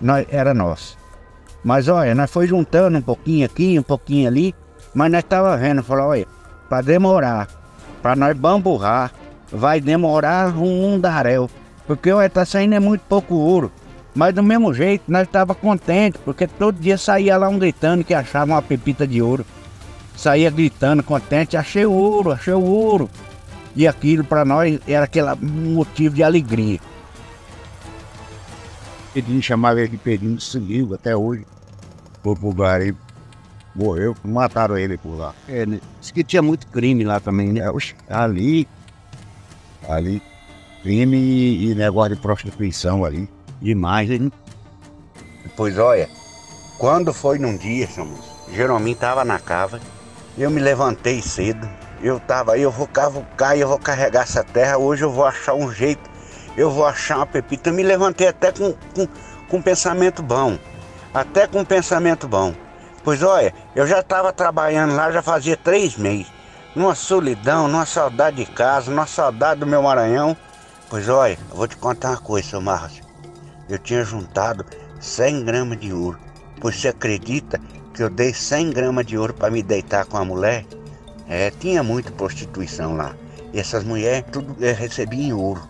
nós, 0.00 0.26
era 0.30 0.54
nosso. 0.54 0.96
Mas 1.62 1.88
olha, 1.88 2.14
nós 2.14 2.30
foi 2.30 2.46
juntando 2.46 2.96
um 2.96 3.02
pouquinho 3.02 3.44
aqui, 3.44 3.78
um 3.78 3.82
pouquinho 3.82 4.28
ali, 4.28 4.54
mas 4.94 5.10
nós 5.10 5.22
estava 5.22 5.56
vendo, 5.56 5.82
falou, 5.82 6.08
olha, 6.08 6.26
para 6.68 6.82
demorar, 6.82 7.48
para 8.02 8.16
nós 8.16 8.36
bamburrar, 8.36 9.12
vai 9.52 9.80
demorar 9.80 10.56
um 10.56 10.82
mundaréu. 10.82 11.48
Porque 11.86 12.12
olha, 12.12 12.30
tá 12.30 12.44
saindo 12.44 12.74
é 12.74 12.80
muito 12.80 13.02
pouco 13.02 13.34
ouro. 13.34 13.72
Mas 14.14 14.34
do 14.34 14.42
mesmo 14.42 14.72
jeito, 14.74 15.04
nós 15.08 15.22
estava 15.22 15.54
contentes, 15.54 16.20
porque 16.24 16.46
todo 16.46 16.80
dia 16.80 16.98
saía 16.98 17.36
lá 17.36 17.48
um 17.48 17.58
gritando 17.58 18.04
que 18.04 18.14
achava 18.14 18.52
uma 18.52 18.62
pepita 18.62 19.06
de 19.06 19.22
ouro. 19.22 19.44
Saía 20.16 20.50
gritando, 20.50 21.02
contente, 21.02 21.56
achei 21.56 21.86
ouro, 21.86 22.32
achei 22.32 22.52
ouro. 22.52 23.08
E 23.74 23.86
aquilo 23.86 24.24
para 24.24 24.44
nós 24.44 24.80
era 24.86 25.04
aquele 25.04 25.34
motivo 25.40 26.14
de 26.14 26.22
alegria. 26.22 26.80
Pedrinho 29.14 29.42
chamava 29.42 29.80
ele 29.80 29.88
de 29.88 29.96
Pedrinho 29.96 30.40
sumiu 30.40 30.94
até 30.94 31.16
hoje. 31.16 31.46
Foi 32.22 32.36
garimpo. 32.54 33.09
Morreu, 33.80 34.14
mataram 34.22 34.76
ele 34.76 34.98
por 34.98 35.16
lá. 35.16 35.34
É, 35.48 35.64
né? 35.64 35.80
Diz 36.00 36.10
que 36.10 36.22
tinha 36.22 36.42
muito 36.42 36.66
crime 36.66 37.02
lá 37.02 37.18
também, 37.18 37.50
né? 37.50 37.62
Ali, 38.10 38.68
ali, 39.88 40.22
crime 40.82 41.16
e, 41.16 41.74
negócio 41.74 42.14
de 42.14 42.20
prostituição 42.20 43.06
ali. 43.06 43.26
Demais, 43.58 44.10
hein? 44.10 44.30
Pois 45.56 45.78
olha, 45.78 46.10
quando 46.78 47.12
foi 47.14 47.38
num 47.38 47.56
dia, 47.56 47.86
chamamos, 47.86 48.20
Jerominho 48.52 48.96
tava 48.96 49.24
na 49.24 49.38
cava, 49.38 49.80
eu 50.36 50.50
me 50.50 50.60
levantei 50.60 51.22
cedo, 51.22 51.66
eu 52.02 52.20
tava 52.20 52.52
aí, 52.52 52.62
eu 52.62 52.70
vou 52.70 52.86
cavucar, 52.86 53.56
eu 53.56 53.68
vou 53.68 53.78
carregar 53.78 54.22
essa 54.24 54.44
terra, 54.44 54.76
hoje 54.76 55.04
eu 55.04 55.10
vou 55.10 55.24
achar 55.24 55.54
um 55.54 55.72
jeito, 55.72 56.10
eu 56.54 56.70
vou 56.70 56.84
achar 56.84 57.16
uma 57.16 57.26
pepita. 57.26 57.70
Eu 57.70 57.74
me 57.74 57.82
levantei 57.82 58.28
até 58.28 58.52
com, 58.52 58.74
com, 58.94 59.08
com 59.48 59.56
um 59.56 59.62
pensamento 59.62 60.22
bom, 60.22 60.58
até 61.14 61.46
com 61.46 61.60
um 61.60 61.64
pensamento 61.64 62.28
bom. 62.28 62.54
Pois 63.02 63.22
olha, 63.22 63.54
eu 63.74 63.86
já 63.86 64.00
estava 64.00 64.32
trabalhando 64.32 64.94
lá, 64.94 65.10
já 65.10 65.22
fazia 65.22 65.56
três 65.56 65.96
meses, 65.96 66.30
numa 66.74 66.94
solidão, 66.94 67.66
numa 67.66 67.86
saudade 67.86 68.36
de 68.36 68.46
casa, 68.46 68.90
numa 68.90 69.06
saudade 69.06 69.60
do 69.60 69.66
meu 69.66 69.82
Maranhão. 69.82 70.36
Pois 70.88 71.08
olha, 71.08 71.38
eu 71.50 71.56
vou 71.56 71.66
te 71.66 71.76
contar 71.76 72.10
uma 72.10 72.18
coisa, 72.18 72.50
seu 72.50 72.60
Márcio. 72.60 73.04
Eu 73.68 73.78
tinha 73.78 74.04
juntado 74.04 74.66
100 75.00 75.44
gramas 75.44 75.80
de 75.80 75.92
ouro. 75.92 76.18
Pois 76.60 76.78
você 76.78 76.88
acredita 76.88 77.58
que 77.94 78.02
eu 78.02 78.10
dei 78.10 78.34
100 78.34 78.70
gramas 78.70 79.06
de 79.06 79.16
ouro 79.16 79.32
para 79.32 79.50
me 79.50 79.62
deitar 79.62 80.04
com 80.04 80.18
a 80.18 80.24
mulher? 80.24 80.66
É, 81.26 81.50
tinha 81.50 81.82
muita 81.82 82.10
prostituição 82.10 82.96
lá. 82.96 83.14
E 83.52 83.58
essas 83.58 83.82
mulheres 83.82 84.24
tudo 84.30 84.56
é, 84.62 84.72
recebiam 84.72 85.22
em 85.22 85.32
ouro. 85.32 85.62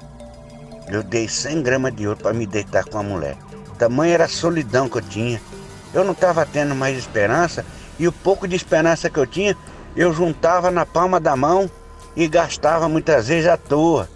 Eu 0.89 1.03
dei 1.05 1.29
100 1.29 1.63
gramas 1.63 1.95
de 1.95 2.09
ouro 2.09 2.19
para 2.19 2.33
me 2.33 2.47
deitar 2.47 2.85
com 2.85 2.99
a 2.99 3.03
mulher. 3.03 3.37
Tamanha 3.79 4.15
era 4.15 4.25
a 4.25 4.29
solidão 4.29 4.89
que 4.89 4.99
eu 4.99 5.03
tinha. 5.03 5.41
Eu 5.93 6.05
não 6.05 6.13
estava 6.13 6.47
tendo 6.47 6.75
mais 6.75 6.97
esperança 6.97 7.65
e 7.99 8.07
o 8.07 8.13
pouco 8.13 8.47
de 8.47 8.55
esperança 8.55 9.11
que 9.11 9.19
eu 9.19 9.27
tinha, 9.27 9.57
eu 9.97 10.13
juntava 10.13 10.71
na 10.71 10.87
palma 10.87 11.19
da 11.19 11.35
mão 11.35 11.69
e 12.15 12.29
gastava 12.29 12.89
muitas 12.89 13.29
vezes 13.29 13.49
à 13.49 13.57
toa. 13.57 14.09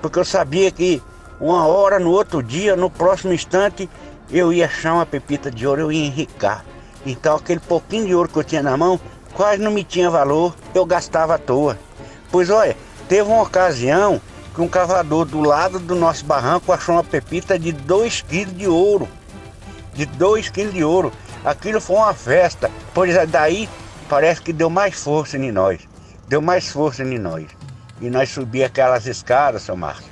Porque 0.00 0.18
eu 0.18 0.24
sabia 0.24 0.70
que 0.70 1.02
uma 1.40 1.66
hora, 1.66 1.98
no 1.98 2.10
outro 2.10 2.42
dia, 2.42 2.76
no 2.76 2.90
próximo 2.90 3.32
instante, 3.32 3.88
eu 4.30 4.52
ia 4.52 4.66
achar 4.66 4.94
uma 4.94 5.06
pepita 5.06 5.50
de 5.50 5.66
ouro, 5.66 5.80
eu 5.80 5.92
ia 5.92 6.06
enricar. 6.06 6.64
Então 7.04 7.36
aquele 7.36 7.60
pouquinho 7.60 8.06
de 8.06 8.14
ouro 8.14 8.28
que 8.28 8.38
eu 8.38 8.44
tinha 8.44 8.62
na 8.62 8.76
mão 8.76 9.00
quase 9.32 9.60
não 9.60 9.70
me 9.70 9.82
tinha 9.82 10.10
valor, 10.10 10.54
eu 10.74 10.86
gastava 10.86 11.34
à 11.34 11.38
toa. 11.38 11.78
Pois 12.30 12.50
olha, 12.50 12.76
teve 13.08 13.28
uma 13.28 13.42
ocasião 13.42 14.20
que 14.54 14.60
um 14.60 14.68
cavador 14.68 15.24
do 15.24 15.40
lado 15.40 15.78
do 15.78 15.94
nosso 15.94 16.24
barranco 16.24 16.72
achou 16.72 16.94
uma 16.94 17.02
pepita 17.02 17.58
de 17.58 17.72
2 17.72 18.20
quilos 18.22 18.56
de 18.56 18.68
ouro 18.68 19.08
de 19.94 20.06
2 20.06 20.50
quilos 20.50 20.74
de 20.74 20.84
ouro. 20.84 21.12
Aquilo 21.44 21.80
foi 21.80 21.96
uma 21.96 22.14
festa, 22.14 22.70
pois 22.92 23.14
daí 23.28 23.68
parece 24.08 24.42
que 24.42 24.52
deu 24.52 24.68
mais 24.68 24.94
força 24.94 25.36
em 25.36 25.52
nós. 25.52 25.80
Deu 26.28 26.42
mais 26.42 26.68
força 26.68 27.02
em 27.02 27.18
nós. 27.18 27.46
E 28.00 28.10
nós 28.10 28.30
subíamos 28.30 28.70
aquelas 28.70 29.06
escadas, 29.06 29.62
seu 29.62 29.76
Márcio. 29.76 30.04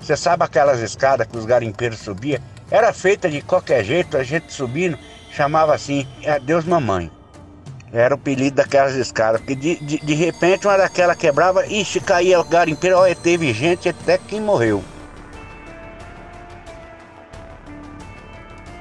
Você 0.00 0.16
sabe 0.16 0.44
aquelas 0.44 0.80
escadas 0.80 1.26
que 1.26 1.36
os 1.36 1.46
garimpeiros 1.46 2.00
subiam? 2.00 2.40
Era 2.70 2.92
feita 2.92 3.30
de 3.30 3.40
qualquer 3.40 3.84
jeito, 3.84 4.16
a 4.16 4.24
gente 4.24 4.52
subindo, 4.52 4.98
chamava 5.30 5.74
assim, 5.74 6.06
adeus 6.26 6.64
mamãe. 6.64 7.10
Era 7.92 8.14
o 8.14 8.18
apelido 8.18 8.56
daquelas 8.56 8.94
escadas, 8.94 9.40
porque 9.40 9.54
de, 9.54 9.76
de, 9.76 9.98
de 9.98 10.14
repente 10.14 10.66
uma 10.66 10.78
daquela 10.78 11.14
quebrava, 11.14 11.66
ixi, 11.66 12.00
caía 12.00 12.40
o 12.40 12.44
garimpeiro, 12.44 12.96
olha, 12.96 13.14
teve 13.14 13.52
gente 13.52 13.88
até 13.90 14.16
que 14.16 14.40
morreu. 14.40 14.82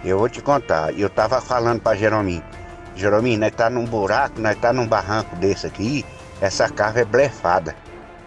Eu 0.04 0.18
vou 0.18 0.28
te 0.28 0.42
contar, 0.42 0.98
eu 0.98 1.10
tava 1.10 1.40
falando 1.40 1.80
para 1.80 1.96
Jerominho, 1.96 2.44
Jerominho, 2.96 3.40
nós 3.40 3.52
tá 3.52 3.70
num 3.70 3.86
buraco, 3.86 4.42
nós 4.42 4.58
tá 4.58 4.74
num 4.74 4.88
barranco 4.88 5.36
desse 5.36 5.68
aqui, 5.68 6.04
essa 6.42 6.68
cava 6.70 7.02
é 7.02 7.06
blefada, 7.06 7.76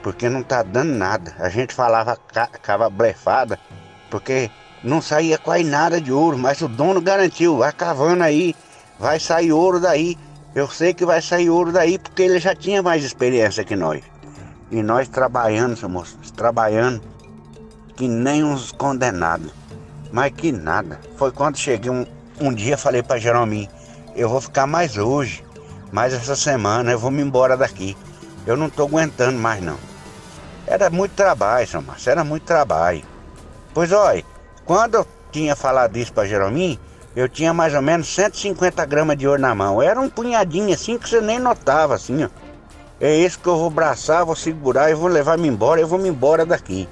porque 0.02 0.28
não 0.28 0.42
tá 0.42 0.62
dando 0.62 0.94
nada. 0.94 1.34
A 1.38 1.48
gente 1.48 1.74
falava 1.74 2.16
cava 2.62 2.88
blefada, 2.88 3.58
porque 4.08 4.50
não 4.84 5.02
saía 5.02 5.36
quase 5.36 5.64
nada 5.64 6.00
de 6.00 6.12
ouro, 6.12 6.38
mas 6.38 6.60
o 6.60 6.68
dono 6.68 7.00
garantiu, 7.00 7.58
vai 7.58 7.72
cavando 7.72 8.22
aí, 8.22 8.54
vai 8.98 9.18
sair 9.18 9.52
ouro 9.52 9.80
daí. 9.80 10.16
Eu 10.54 10.68
sei 10.68 10.94
que 10.94 11.04
vai 11.04 11.20
sair 11.20 11.50
ouro 11.50 11.72
daí 11.72 11.98
porque 11.98 12.22
ele 12.22 12.38
já 12.38 12.54
tinha 12.54 12.82
mais 12.82 13.02
experiência 13.02 13.64
que 13.64 13.74
nós. 13.74 14.02
E 14.70 14.82
nós 14.82 15.08
trabalhando, 15.08 15.76
seu 15.76 15.88
moço, 15.88 16.16
trabalhando 16.36 17.02
que 17.96 18.06
nem 18.06 18.44
uns 18.44 18.70
condenados. 18.70 19.52
Mas 20.14 20.33
que 20.33 20.52
nada. 20.52 21.00
Foi 21.16 21.33
quando 21.33 21.59
cheguei 21.59 21.90
um, 21.90 22.06
um 22.40 22.54
dia, 22.54 22.78
falei 22.78 23.02
para 23.02 23.18
Jerominho, 23.18 23.68
eu 24.14 24.28
vou 24.28 24.40
ficar 24.40 24.64
mais 24.64 24.97
hoje, 24.97 25.44
mais 25.90 26.14
essa 26.14 26.37
semana, 26.37 26.92
eu 26.92 26.99
vou 27.00 27.11
me 27.11 27.21
embora 27.21 27.56
daqui. 27.56 27.97
Eu 28.47 28.56
não 28.56 28.68
estou 28.68 28.87
aguentando 28.87 29.37
mais 29.37 29.61
não. 29.61 29.76
Era 30.68 30.88
muito 30.88 31.16
trabalho, 31.16 31.66
seu 31.66 31.83
Márcio, 31.83 32.11
era 32.11 32.23
muito 32.23 32.44
trabalho. 32.44 33.02
Pois 33.75 33.90
olha, 33.90 34.25
quando 34.64 34.94
eu 34.94 35.06
tinha 35.33 35.56
falado 35.56 35.97
isso 35.97 36.12
para 36.12 36.28
Jerominho, 36.28 36.78
eu 37.16 37.28
tinha 37.28 37.52
mais 37.52 37.75
ou 37.75 37.83
menos 37.83 38.06
150 38.14 38.87
gramas 38.87 39.18
de 39.18 39.26
ouro 39.26 39.40
na 39.40 39.52
mão. 39.52 39.83
Era 39.83 40.00
um 40.00 40.09
punhadinho 40.09 40.73
assim 40.73 40.97
que 40.97 41.09
você 41.09 41.21
nem 41.21 41.40
notava 41.40 41.97
assim, 41.97 42.23
ó. 42.23 42.28
É 43.00 43.12
isso 43.16 43.40
que 43.40 43.49
eu 43.49 43.56
vou 43.56 43.66
abraçar, 43.66 44.25
vou 44.25 44.37
segurar 44.37 44.92
e 44.92 44.94
vou 44.94 45.09
levar-me 45.09 45.49
embora, 45.49 45.80
eu 45.80 45.88
vou 45.88 45.99
me 45.99 46.09
embora 46.09 46.47
daqui. 46.47 46.88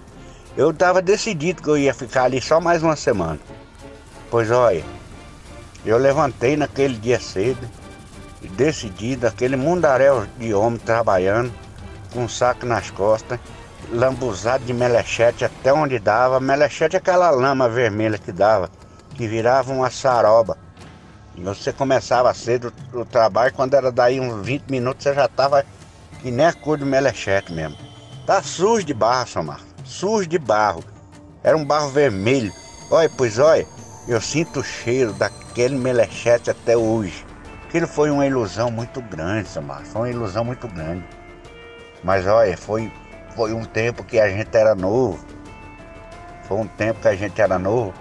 Eu 0.55 0.71
estava 0.71 1.01
decidido 1.01 1.63
que 1.63 1.69
eu 1.69 1.79
ia 1.79 1.95
ficar 1.95 2.25
ali 2.25 2.39
só 2.41 2.61
mais 2.61 2.83
uma 2.83 2.95
semana. 2.95 3.41
Pois 4.31 4.51
olha, 4.51 4.85
eu 5.85 5.97
levantei 5.97 6.59
naquele 6.59 6.95
dia 6.95 7.19
cedo 7.19 7.67
e 8.43 8.49
decidido, 8.49 9.27
aquele 9.27 9.57
mundaréu 9.57 10.27
de 10.37 10.53
homem 10.53 10.79
trabalhando, 10.79 11.51
com 12.13 12.25
um 12.25 12.29
saco 12.29 12.67
nas 12.67 12.91
costas, 12.91 13.41
lambuzado 13.91 14.63
de 14.65 14.75
melechete 14.75 15.43
até 15.43 15.73
onde 15.73 15.99
dava. 15.99 16.39
Melechete 16.39 16.97
é 16.97 16.99
aquela 16.99 17.31
lama 17.31 17.67
vermelha 17.67 18.19
que 18.19 18.31
dava, 18.31 18.71
que 19.15 19.27
virava 19.27 19.73
uma 19.73 19.89
saroba. 19.89 20.59
Você 21.39 21.73
começava 21.73 22.33
cedo 22.35 22.71
o 22.93 23.07
trabalho, 23.07 23.55
quando 23.55 23.73
era 23.73 23.91
daí 23.91 24.21
uns 24.21 24.45
20 24.45 24.65
minutos 24.69 25.03
você 25.03 25.15
já 25.15 25.25
estava 25.25 25.65
que 26.21 26.31
nem 26.31 26.45
a 26.45 26.53
cor 26.53 26.77
do 26.77 26.85
melechete 26.85 27.51
mesmo. 27.51 27.79
Tá 28.27 28.43
sujo 28.43 28.85
de 28.85 28.93
barra, 28.93 29.25
Samar 29.25 29.72
sujo 29.93 30.27
de 30.27 30.39
barro. 30.39 30.83
Era 31.45 31.57
um 31.57 31.65
barro 31.65 31.91
vermelho. 31.91 32.53
Olha, 32.91 33.11
pois 33.11 33.39
olha, 33.39 33.67
eu 34.09 34.21
sinto 34.21 34.61
o 34.61 34.65
cheiro 34.65 35.13
daquele 35.13 35.77
melechete 35.77 36.51
até 36.51 36.77
hoje. 36.77 37.25
Aquilo 37.67 37.87
foi 37.87 38.11
uma 38.11 38.27
ilusão 38.27 38.71
muito 38.71 39.01
grande, 39.03 39.49
Samar. 39.49 39.85
Foi 39.85 40.03
uma 40.03 40.11
ilusão 40.11 40.45
muito 40.45 40.67
grande. 40.69 41.05
Mas 42.03 42.27
olha, 42.27 42.57
foi, 42.57 42.91
foi 43.37 43.53
um 43.53 43.65
tempo 43.65 44.03
que 44.03 44.19
a 44.19 44.29
gente 44.29 44.57
era 44.57 44.75
novo. 44.75 45.25
Foi 46.45 46.57
um 46.57 46.67
tempo 46.67 47.01
que 47.01 47.09
a 47.09 47.15
gente 47.15 47.41
era 47.41 47.59
novo 47.59 47.95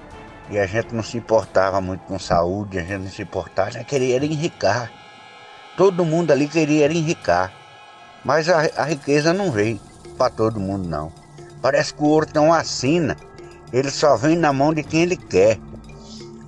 e 0.50 0.60
a 0.60 0.66
gente 0.66 0.94
não 0.94 1.04
se 1.04 1.18
importava 1.18 1.80
muito 1.80 2.02
com 2.02 2.20
saúde, 2.20 2.80
a 2.80 2.82
gente 2.82 3.04
não 3.04 3.10
se 3.10 3.22
importava, 3.22 3.70
a 3.70 3.72
gente 3.72 3.86
queria 3.86 4.18
enricar. 4.18 4.92
Todo 5.78 6.04
mundo 6.04 6.32
ali 6.32 6.48
queria 6.48 6.92
enricar. 6.92 7.52
Mas 8.26 8.50
a, 8.50 8.60
a 8.76 8.84
riqueza 8.84 9.34
não 9.34 9.52
veio 9.52 9.80
para 10.18 10.30
todo 10.30 10.60
mundo 10.60 10.88
não. 10.88 11.21
Parece 11.62 11.94
que 11.94 12.02
o 12.02 12.08
ouro 12.08 12.26
tem 12.26 12.42
uma 12.42 12.64
sina. 12.64 13.16
Ele 13.72 13.90
só 13.90 14.18
vem 14.18 14.36
na 14.36 14.52
mão 14.52 14.74
de 14.74 14.84
quem 14.84 15.04
ele 15.04 15.16
quer. 15.16 15.60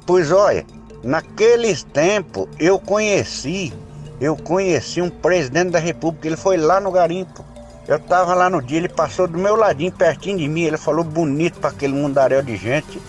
Pois 0.05 0.31
olha, 0.31 0.65
naqueles 1.03 1.83
tempos 1.83 2.47
eu 2.59 2.79
conheci, 2.79 3.73
eu 4.19 4.35
conheci 4.35 5.01
um 5.01 5.09
presidente 5.09 5.71
da 5.71 5.79
república, 5.79 6.27
ele 6.27 6.37
foi 6.37 6.57
lá 6.57 6.79
no 6.79 6.91
garimpo. 6.91 7.45
Eu 7.87 7.97
estava 7.97 8.33
lá 8.33 8.49
no 8.49 8.61
dia, 8.61 8.77
ele 8.77 8.89
passou 8.89 9.27
do 9.27 9.37
meu 9.37 9.55
ladinho, 9.55 9.91
pertinho 9.91 10.37
de 10.37 10.47
mim, 10.47 10.63
ele 10.63 10.77
falou 10.77 11.03
bonito 11.03 11.59
para 11.59 11.69
aquele 11.69 11.93
mundaréu 11.93 12.41
de 12.41 12.55
gente. 12.55 13.01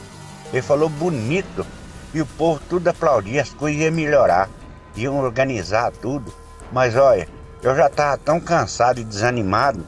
Ele 0.52 0.62
falou 0.62 0.88
bonito. 0.88 1.64
E 2.12 2.20
o 2.20 2.26
povo 2.26 2.60
tudo 2.68 2.88
aplaudia, 2.88 3.42
as 3.42 3.50
coisas 3.50 3.80
iam 3.80 3.92
melhorar, 3.92 4.48
iam 4.94 5.18
organizar 5.18 5.90
tudo. 5.90 6.32
Mas 6.72 6.94
olha, 6.94 7.28
eu 7.62 7.74
já 7.74 7.86
estava 7.86 8.18
tão 8.18 8.38
cansado 8.38 9.00
e 9.00 9.04
desanimado 9.04 9.84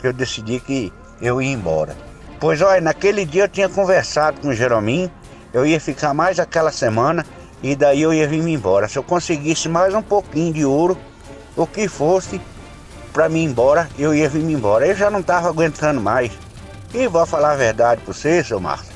que 0.00 0.06
eu 0.06 0.12
decidi 0.12 0.60
que 0.60 0.92
eu 1.20 1.40
ia 1.40 1.52
embora. 1.52 1.96
Pois 2.38 2.60
olha, 2.60 2.80
naquele 2.80 3.24
dia 3.24 3.44
eu 3.44 3.48
tinha 3.48 3.68
conversado 3.68 4.40
com 4.40 4.48
o 4.48 4.54
Jerominho, 4.54 5.10
eu 5.52 5.64
ia 5.64 5.80
ficar 5.80 6.12
mais 6.12 6.38
aquela 6.38 6.70
semana 6.70 7.24
e 7.62 7.74
daí 7.74 8.02
eu 8.02 8.12
ia 8.12 8.28
vir 8.28 8.42
me 8.42 8.52
embora. 8.52 8.88
Se 8.88 8.98
eu 8.98 9.02
conseguisse 9.02 9.68
mais 9.68 9.94
um 9.94 10.02
pouquinho 10.02 10.52
de 10.52 10.64
ouro, 10.64 10.98
o 11.56 11.66
que 11.66 11.88
fosse 11.88 12.40
para 13.12 13.30
mim 13.30 13.44
embora, 13.44 13.88
eu 13.98 14.14
ia 14.14 14.28
vir 14.28 14.42
me 14.42 14.52
embora. 14.52 14.86
Eu 14.86 14.94
já 14.94 15.10
não 15.10 15.20
estava 15.20 15.48
aguentando 15.48 16.00
mais. 16.00 16.30
E 16.92 17.08
vou 17.08 17.24
falar 17.24 17.52
a 17.52 17.56
verdade 17.56 18.02
para 18.02 18.12
você, 18.12 18.44
seu 18.44 18.60
Márcio. 18.60 18.92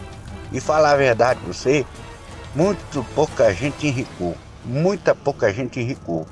E 0.53 0.61
falar 0.61 0.93
a 0.93 0.97
verdade 0.97 1.41
para 1.41 1.53
você, 1.53 1.87
muito 2.55 3.03
pouca 3.15 3.53
gente 3.55 3.87
enricou. 3.87 4.37
Muita 4.65 5.15
pouca 5.15 5.50
gente 5.53 5.81
enricou. 5.81 6.27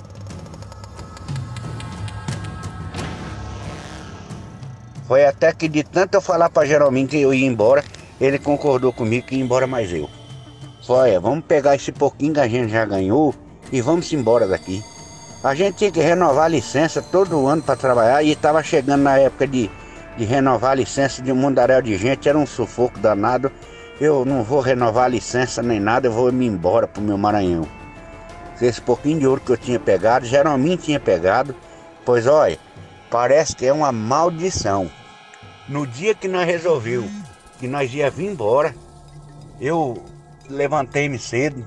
Foi 5.08 5.24
até 5.24 5.54
que 5.54 5.66
de 5.68 5.82
tanto 5.82 6.16
eu 6.16 6.20
falar 6.20 6.50
para 6.50 6.66
Jeromim 6.66 7.06
que 7.06 7.18
eu 7.18 7.32
ia 7.32 7.46
embora, 7.46 7.82
ele 8.20 8.38
concordou 8.38 8.92
comigo 8.92 9.26
que 9.26 9.36
ia 9.36 9.42
embora 9.42 9.66
mais 9.66 9.90
eu. 9.90 10.08
Foi, 10.86 11.18
vamos 11.18 11.46
pegar 11.46 11.74
esse 11.74 11.90
pouquinho 11.90 12.34
que 12.34 12.40
a 12.40 12.46
gente 12.46 12.70
já 12.70 12.84
ganhou 12.84 13.34
e 13.72 13.80
vamos 13.80 14.12
embora 14.12 14.46
daqui. 14.46 14.84
A 15.42 15.54
gente 15.54 15.78
tinha 15.78 15.90
que 15.90 16.00
renovar 16.00 16.44
a 16.44 16.48
licença 16.48 17.00
todo 17.00 17.46
ano 17.46 17.62
para 17.62 17.74
trabalhar 17.74 18.22
e 18.22 18.32
estava 18.32 18.62
chegando 18.62 19.02
na 19.02 19.18
época 19.18 19.46
de, 19.46 19.70
de 20.18 20.24
renovar 20.26 20.72
a 20.72 20.74
licença 20.74 21.22
de 21.22 21.32
um 21.32 21.36
mundaréu 21.36 21.80
de 21.80 21.96
gente, 21.96 22.28
era 22.28 22.36
um 22.36 22.46
sufoco 22.46 22.98
danado. 22.98 23.50
Eu 23.98 24.26
não 24.26 24.44
vou 24.44 24.60
renovar 24.60 25.06
a 25.06 25.08
licença 25.08 25.62
nem 25.62 25.80
nada, 25.80 26.06
eu 26.06 26.12
vou 26.12 26.30
me 26.30 26.46
embora 26.46 26.86
pro 26.86 27.00
meu 27.00 27.16
Maranhão. 27.16 27.66
Esse 28.60 28.80
pouquinho 28.80 29.20
de 29.20 29.26
ouro 29.26 29.40
que 29.40 29.52
eu 29.52 29.56
tinha 29.56 29.80
pegado, 29.80 30.26
geralmente 30.26 30.82
tinha 30.82 31.00
pegado, 31.00 31.54
pois 32.04 32.26
olha, 32.26 32.58
parece 33.10 33.56
que 33.56 33.66
é 33.66 33.72
uma 33.72 33.92
maldição. 33.92 34.90
No 35.68 35.86
dia 35.86 36.14
que 36.14 36.28
nós 36.28 36.46
resolveu 36.46 37.08
que 37.58 37.66
nós 37.66 37.92
ia 37.92 38.10
vir 38.10 38.30
embora, 38.30 38.74
eu 39.60 40.02
levantei-me 40.48 41.18
cedo. 41.18 41.64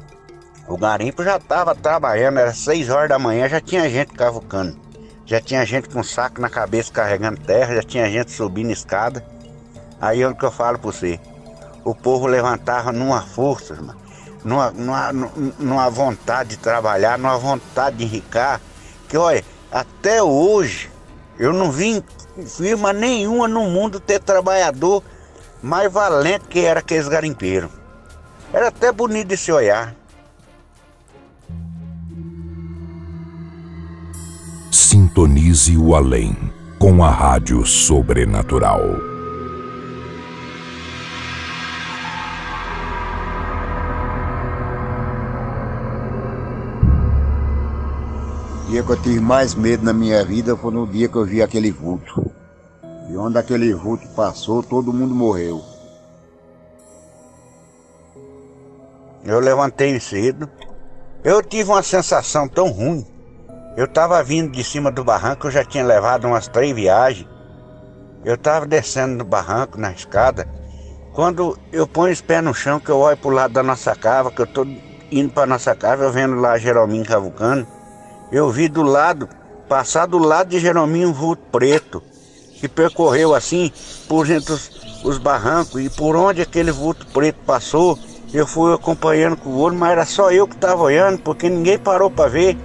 O 0.68 0.78
garimpo 0.78 1.24
já 1.24 1.38
estava 1.38 1.76
trabalhando, 1.76 2.40
era 2.40 2.54
6 2.54 2.90
horas 2.90 3.10
da 3.10 3.20
manhã, 3.20 3.50
já 3.50 3.60
tinha 3.60 3.90
gente 3.90 4.14
cavucando. 4.14 4.80
Já 5.26 5.40
tinha 5.40 5.66
gente 5.66 5.90
com 5.90 6.04
saco 6.04 6.42
na 6.42 6.50
cabeça 6.50 6.92
carregando 6.92 7.40
terra, 7.42 7.76
já 7.76 7.84
tinha 7.84 8.10
gente 8.10 8.32
subindo 8.32 8.72
escada. 8.72 9.26
Aí 10.00 10.22
é 10.22 10.28
o 10.28 10.36
que 10.36 10.44
eu 10.44 10.52
falo 10.52 10.78
para 10.78 10.92
você. 10.92 11.20
O 11.84 11.94
povo 11.96 12.28
levantava 12.28 12.92
numa 12.92 13.22
força, 13.22 13.78
numa, 14.44 14.72
numa, 14.72 15.12
numa 15.60 15.90
vontade 15.90 16.52
de 16.52 16.58
trabalhar, 16.58 17.18
numa 17.18 17.38
vontade 17.38 17.98
de 17.98 18.04
enricar. 18.04 18.60
Que 19.08 19.18
olha, 19.18 19.44
até 19.72 20.22
hoje 20.22 20.91
eu 21.42 21.52
não 21.52 21.72
vi 21.72 22.04
firma 22.46 22.94
nenhuma 22.94 23.48
no 23.48 23.64
mundo 23.64 24.00
ter 24.00 24.20
trabalhador 24.20 25.04
mais 25.60 25.92
valente 25.92 26.46
que 26.48 26.60
era 26.60 26.82
aqueles 26.82 27.08
garimpeiros. 27.08 27.72
Era 28.54 28.68
até 28.68 28.92
bonito 28.92 29.30
de 29.30 29.38
se 29.38 29.52
olhar. 29.52 29.96
Sintonize 34.72 35.76
o 35.76 35.96
além 35.96 36.38
com 36.78 37.04
a 37.04 37.10
Rádio 37.10 37.66
Sobrenatural. 37.66 39.11
Dia 48.72 48.84
que 48.84 48.90
eu 48.90 49.02
tive 49.02 49.20
mais 49.20 49.54
medo 49.54 49.84
na 49.84 49.92
minha 49.92 50.24
vida 50.24 50.56
foi 50.56 50.72
no 50.72 50.88
dia 50.88 51.10
que 51.10 51.18
eu 51.18 51.26
vi 51.26 51.44
aquele 51.44 51.70
vulto. 51.74 52.32
E 53.10 53.18
onde 53.18 53.38
aquele 53.38 53.74
vulto 53.74 54.08
passou, 54.16 54.64
todo 54.64 54.94
mundo 54.94 55.14
morreu. 55.14 55.62
Eu 59.26 59.42
levantei 59.42 60.00
cedo. 60.00 60.50
Eu 61.22 61.44
tive 61.44 61.70
uma 61.70 61.84
sensação 61.84 62.48
tão 62.48 62.70
ruim. 62.70 63.06
Eu 63.76 63.84
estava 63.84 64.24
vindo 64.24 64.54
de 64.54 64.64
cima 64.64 64.90
do 64.90 65.04
barranco, 65.04 65.48
eu 65.48 65.52
já 65.52 65.66
tinha 65.66 65.86
levado 65.86 66.26
umas 66.26 66.48
três 66.48 66.74
viagens. 66.74 67.28
Eu 68.24 68.36
estava 68.36 68.66
descendo 68.66 69.18
no 69.18 69.26
barranco, 69.26 69.78
na 69.78 69.92
escada. 69.92 70.48
Quando 71.12 71.60
eu 71.74 71.86
ponho 71.86 72.14
os 72.14 72.22
pés 72.22 72.42
no 72.42 72.54
chão, 72.54 72.80
que 72.80 72.90
eu 72.90 73.00
olho 73.00 73.18
para 73.18 73.30
o 73.30 73.34
lado 73.34 73.52
da 73.52 73.64
nossa 73.64 73.94
cava, 73.98 74.32
que 74.32 74.40
eu 74.40 74.46
estou 74.46 74.66
indo 75.12 75.34
para 75.34 75.46
nossa 75.46 75.76
cava, 75.76 76.06
eu 76.06 76.12
vendo 76.14 76.36
lá 76.36 76.58
Jerominho 76.58 77.04
cavucando. 77.06 77.68
Eu 78.32 78.50
vi 78.50 78.70
do 78.70 78.82
lado, 78.82 79.28
passar 79.68 80.06
do 80.06 80.18
lado 80.18 80.50
de 80.50 80.60
Jerominho 80.60 81.10
um 81.10 81.14
vulto 81.14 81.44
preto, 81.52 82.02
que 82.60 82.68
percorreu 82.68 83.36
assim 83.36 83.72
por 84.08 84.30
entre 84.30 84.54
os, 84.54 84.72
os 85.04 85.18
barrancos 85.18 85.82
e 85.82 85.90
por 85.90 86.16
onde 86.16 86.42
aquele 86.42 86.72
vulto 86.72 87.06
preto 87.08 87.40
passou, 87.46 88.00
eu 88.34 88.48
fui 88.48 88.74
acompanhando 88.74 89.36
com 89.36 89.50
o 89.50 89.60
olho, 89.60 89.76
mas 89.76 89.92
era 89.92 90.06
só 90.06 90.32
eu 90.32 90.48
que 90.48 90.56
estava 90.56 90.82
olhando, 90.82 91.20
porque 91.20 91.50
ninguém 91.50 91.78
parou 91.78 92.10
para 92.10 92.30
ver. 92.30 92.58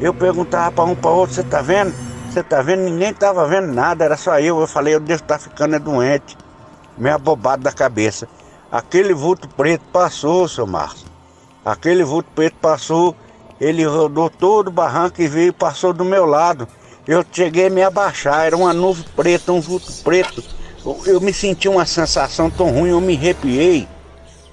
Eu 0.00 0.12
perguntava 0.12 0.72
para 0.72 0.84
um 0.84 0.96
para 0.96 1.10
outro, 1.10 1.36
você 1.36 1.44
tá 1.44 1.62
vendo? 1.62 1.94
Você 2.28 2.42
tá 2.42 2.60
vendo? 2.60 2.80
Ninguém 2.80 3.10
estava 3.10 3.46
vendo 3.46 3.72
nada, 3.72 4.04
era 4.04 4.16
só 4.16 4.40
eu. 4.40 4.60
Eu 4.60 4.66
falei, 4.66 4.94
eu 4.94 5.00
devo 5.00 5.22
estar 5.22 5.38
tá 5.38 5.38
ficando 5.38 5.78
doente. 5.78 6.36
Meio 6.98 7.14
abobado 7.14 7.62
da 7.62 7.70
cabeça. 7.70 8.26
Aquele 8.70 9.14
vulto 9.14 9.48
preto 9.48 9.84
passou, 9.92 10.48
seu 10.48 10.66
Márcio. 10.66 11.06
Aquele 11.64 12.02
vulto 12.02 12.28
preto 12.34 12.56
passou 12.56 13.14
ele 13.62 13.84
rodou 13.84 14.28
todo 14.28 14.66
o 14.66 14.72
barranco 14.72 15.22
e 15.22 15.28
veio 15.28 15.50
e 15.50 15.52
passou 15.52 15.92
do 15.92 16.04
meu 16.04 16.26
lado. 16.26 16.66
Eu 17.06 17.24
cheguei 17.30 17.68
a 17.68 17.70
me 17.70 17.80
abaixar, 17.80 18.44
era 18.44 18.56
uma 18.56 18.74
nuvem 18.74 19.04
preta, 19.14 19.52
um 19.52 19.60
vulto 19.60 19.92
preto. 20.02 20.42
Eu 21.06 21.20
me 21.20 21.32
senti 21.32 21.68
uma 21.68 21.86
sensação 21.86 22.50
tão 22.50 22.72
ruim, 22.72 22.90
eu 22.90 23.00
me 23.00 23.16
arrepiei 23.16 23.86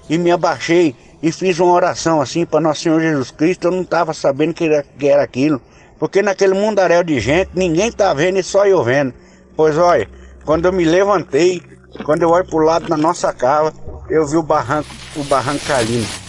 e 0.07 0.15
me 0.15 0.29
abaixei 0.29 0.95
e 1.23 1.31
fiz 1.31 1.59
uma 1.59 1.73
oração 1.73 2.21
assim 2.21 2.45
para 2.45 2.61
Nosso 2.61 2.81
Senhor 2.81 3.01
Jesus 3.01 3.31
Cristo. 3.31 3.65
Eu 3.65 3.71
não 3.71 3.81
estava 3.81 4.13
sabendo 4.13 4.53
que 4.53 4.65
era, 4.65 4.83
que 4.83 5.07
era 5.07 5.23
aquilo, 5.23 5.59
porque 5.97 6.21
naquele 6.21 6.53
mundaréu 6.53 7.03
de 7.03 7.19
gente 7.19 7.49
ninguém 7.55 7.91
tá 7.91 8.13
vendo 8.13 8.37
e 8.37 8.43
só 8.43 8.67
eu 8.67 8.83
vendo. 8.83 9.11
Pois 9.55 9.75
olha, 9.75 10.07
quando 10.45 10.65
eu 10.65 10.71
me 10.71 10.85
levantei, 10.85 11.63
quando 12.05 12.21
eu 12.21 12.29
olho 12.29 12.45
para 12.45 12.55
o 12.55 12.63
lado 12.63 12.87
da 12.87 12.95
nossa 12.95 13.33
casa, 13.33 13.73
eu 14.07 14.27
vi 14.27 14.37
o 14.37 14.43
barranco, 14.43 14.89
o 15.15 15.23
barranco 15.23 15.65
caindo. 15.65 16.28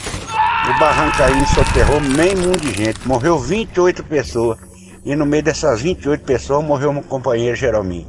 O 0.71 0.79
barranco 0.79 1.21
aí 1.21 1.47
soterrou 1.49 2.01
meio 2.01 2.39
mundo 2.39 2.61
de 2.61 2.73
gente. 2.73 3.07
Morreu 3.07 3.37
28 3.37 4.05
pessoas. 4.05 4.57
E 5.05 5.17
no 5.17 5.27
meio 5.27 5.43
dessas 5.43 5.83
28 5.83 6.25
pessoas 6.25 6.65
morreu 6.65 6.91
um 6.91 7.03
companheiro 7.03 7.57
Jerominho. 7.57 8.07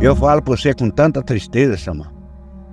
Eu 0.00 0.14
falo 0.14 0.40
para 0.40 0.56
você 0.56 0.72
com 0.72 0.88
tanta 0.88 1.20
tristeza, 1.20 1.76
Samar. 1.76 2.12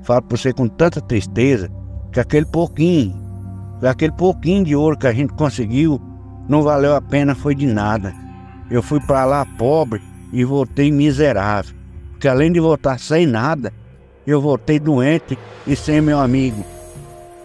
Falo 0.03 0.21
para 0.21 0.38
você 0.38 0.53
com 0.53 0.67
tanta 0.67 1.01
tristeza 1.01 1.67
que 2.12 2.19
aquele 2.19 2.45
pouquinho, 2.45 3.15
aquele 3.81 4.12
pouquinho 4.12 4.63
de 4.63 4.75
ouro 4.75 4.99
que 4.99 5.07
a 5.07 5.13
gente 5.13 5.33
conseguiu, 5.33 5.99
não 6.47 6.62
valeu 6.62 6.95
a 6.95 7.01
pena, 7.01 7.33
foi 7.33 7.55
de 7.55 7.65
nada. 7.65 8.13
Eu 8.69 8.83
fui 8.83 8.99
para 8.99 9.25
lá 9.25 9.47
pobre 9.57 9.99
e 10.31 10.45
voltei 10.45 10.91
miserável. 10.91 11.75
Porque 12.12 12.27
além 12.27 12.51
de 12.51 12.59
voltar 12.59 12.99
sem 12.99 13.25
nada, 13.25 13.73
eu 14.29 14.41
voltei 14.41 14.79
doente 14.79 15.37
e 15.65 15.75
sem 15.75 16.01
meu 16.01 16.19
amigo. 16.19 16.63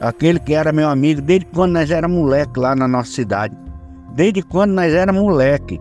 Aquele 0.00 0.38
que 0.38 0.54
era 0.54 0.72
meu 0.72 0.88
amigo 0.88 1.22
desde 1.22 1.46
quando 1.46 1.72
nós 1.72 1.90
era 1.90 2.06
moleque 2.06 2.58
lá 2.58 2.74
na 2.76 2.86
nossa 2.86 3.10
cidade. 3.10 3.56
Desde 4.14 4.42
quando 4.42 4.72
nós 4.72 4.92
era 4.92 5.12
moleque. 5.12 5.80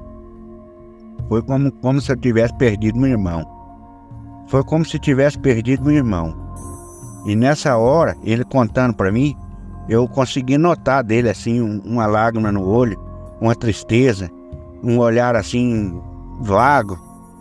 Foi 1.28 1.42
como, 1.42 1.72
como 1.72 2.00
se 2.00 2.12
eu 2.12 2.18
tivesse 2.18 2.54
perdido 2.58 2.98
meu 2.98 3.12
irmão. 3.12 3.46
Foi 4.48 4.64
como 4.64 4.86
se 4.86 5.00
tivesse 5.00 5.38
perdido 5.40 5.84
meu 5.84 5.96
irmão. 5.96 6.34
E 7.26 7.36
nessa 7.36 7.78
hora, 7.78 8.16
ele 8.24 8.44
contando 8.44 8.94
para 8.94 9.12
mim, 9.12 9.36
eu 9.88 10.08
consegui 10.08 10.58
notar 10.58 11.04
dele 11.04 11.30
assim 11.30 11.62
um, 11.62 11.82
uma 11.86 12.06
lágrima 12.06 12.52
no 12.52 12.66
olho, 12.66 13.00
uma 13.42 13.56
tristeza, 13.56 14.30
um 14.84 15.00
olhar 15.00 15.36
assim 15.36 16.02
vago, 16.42 16.98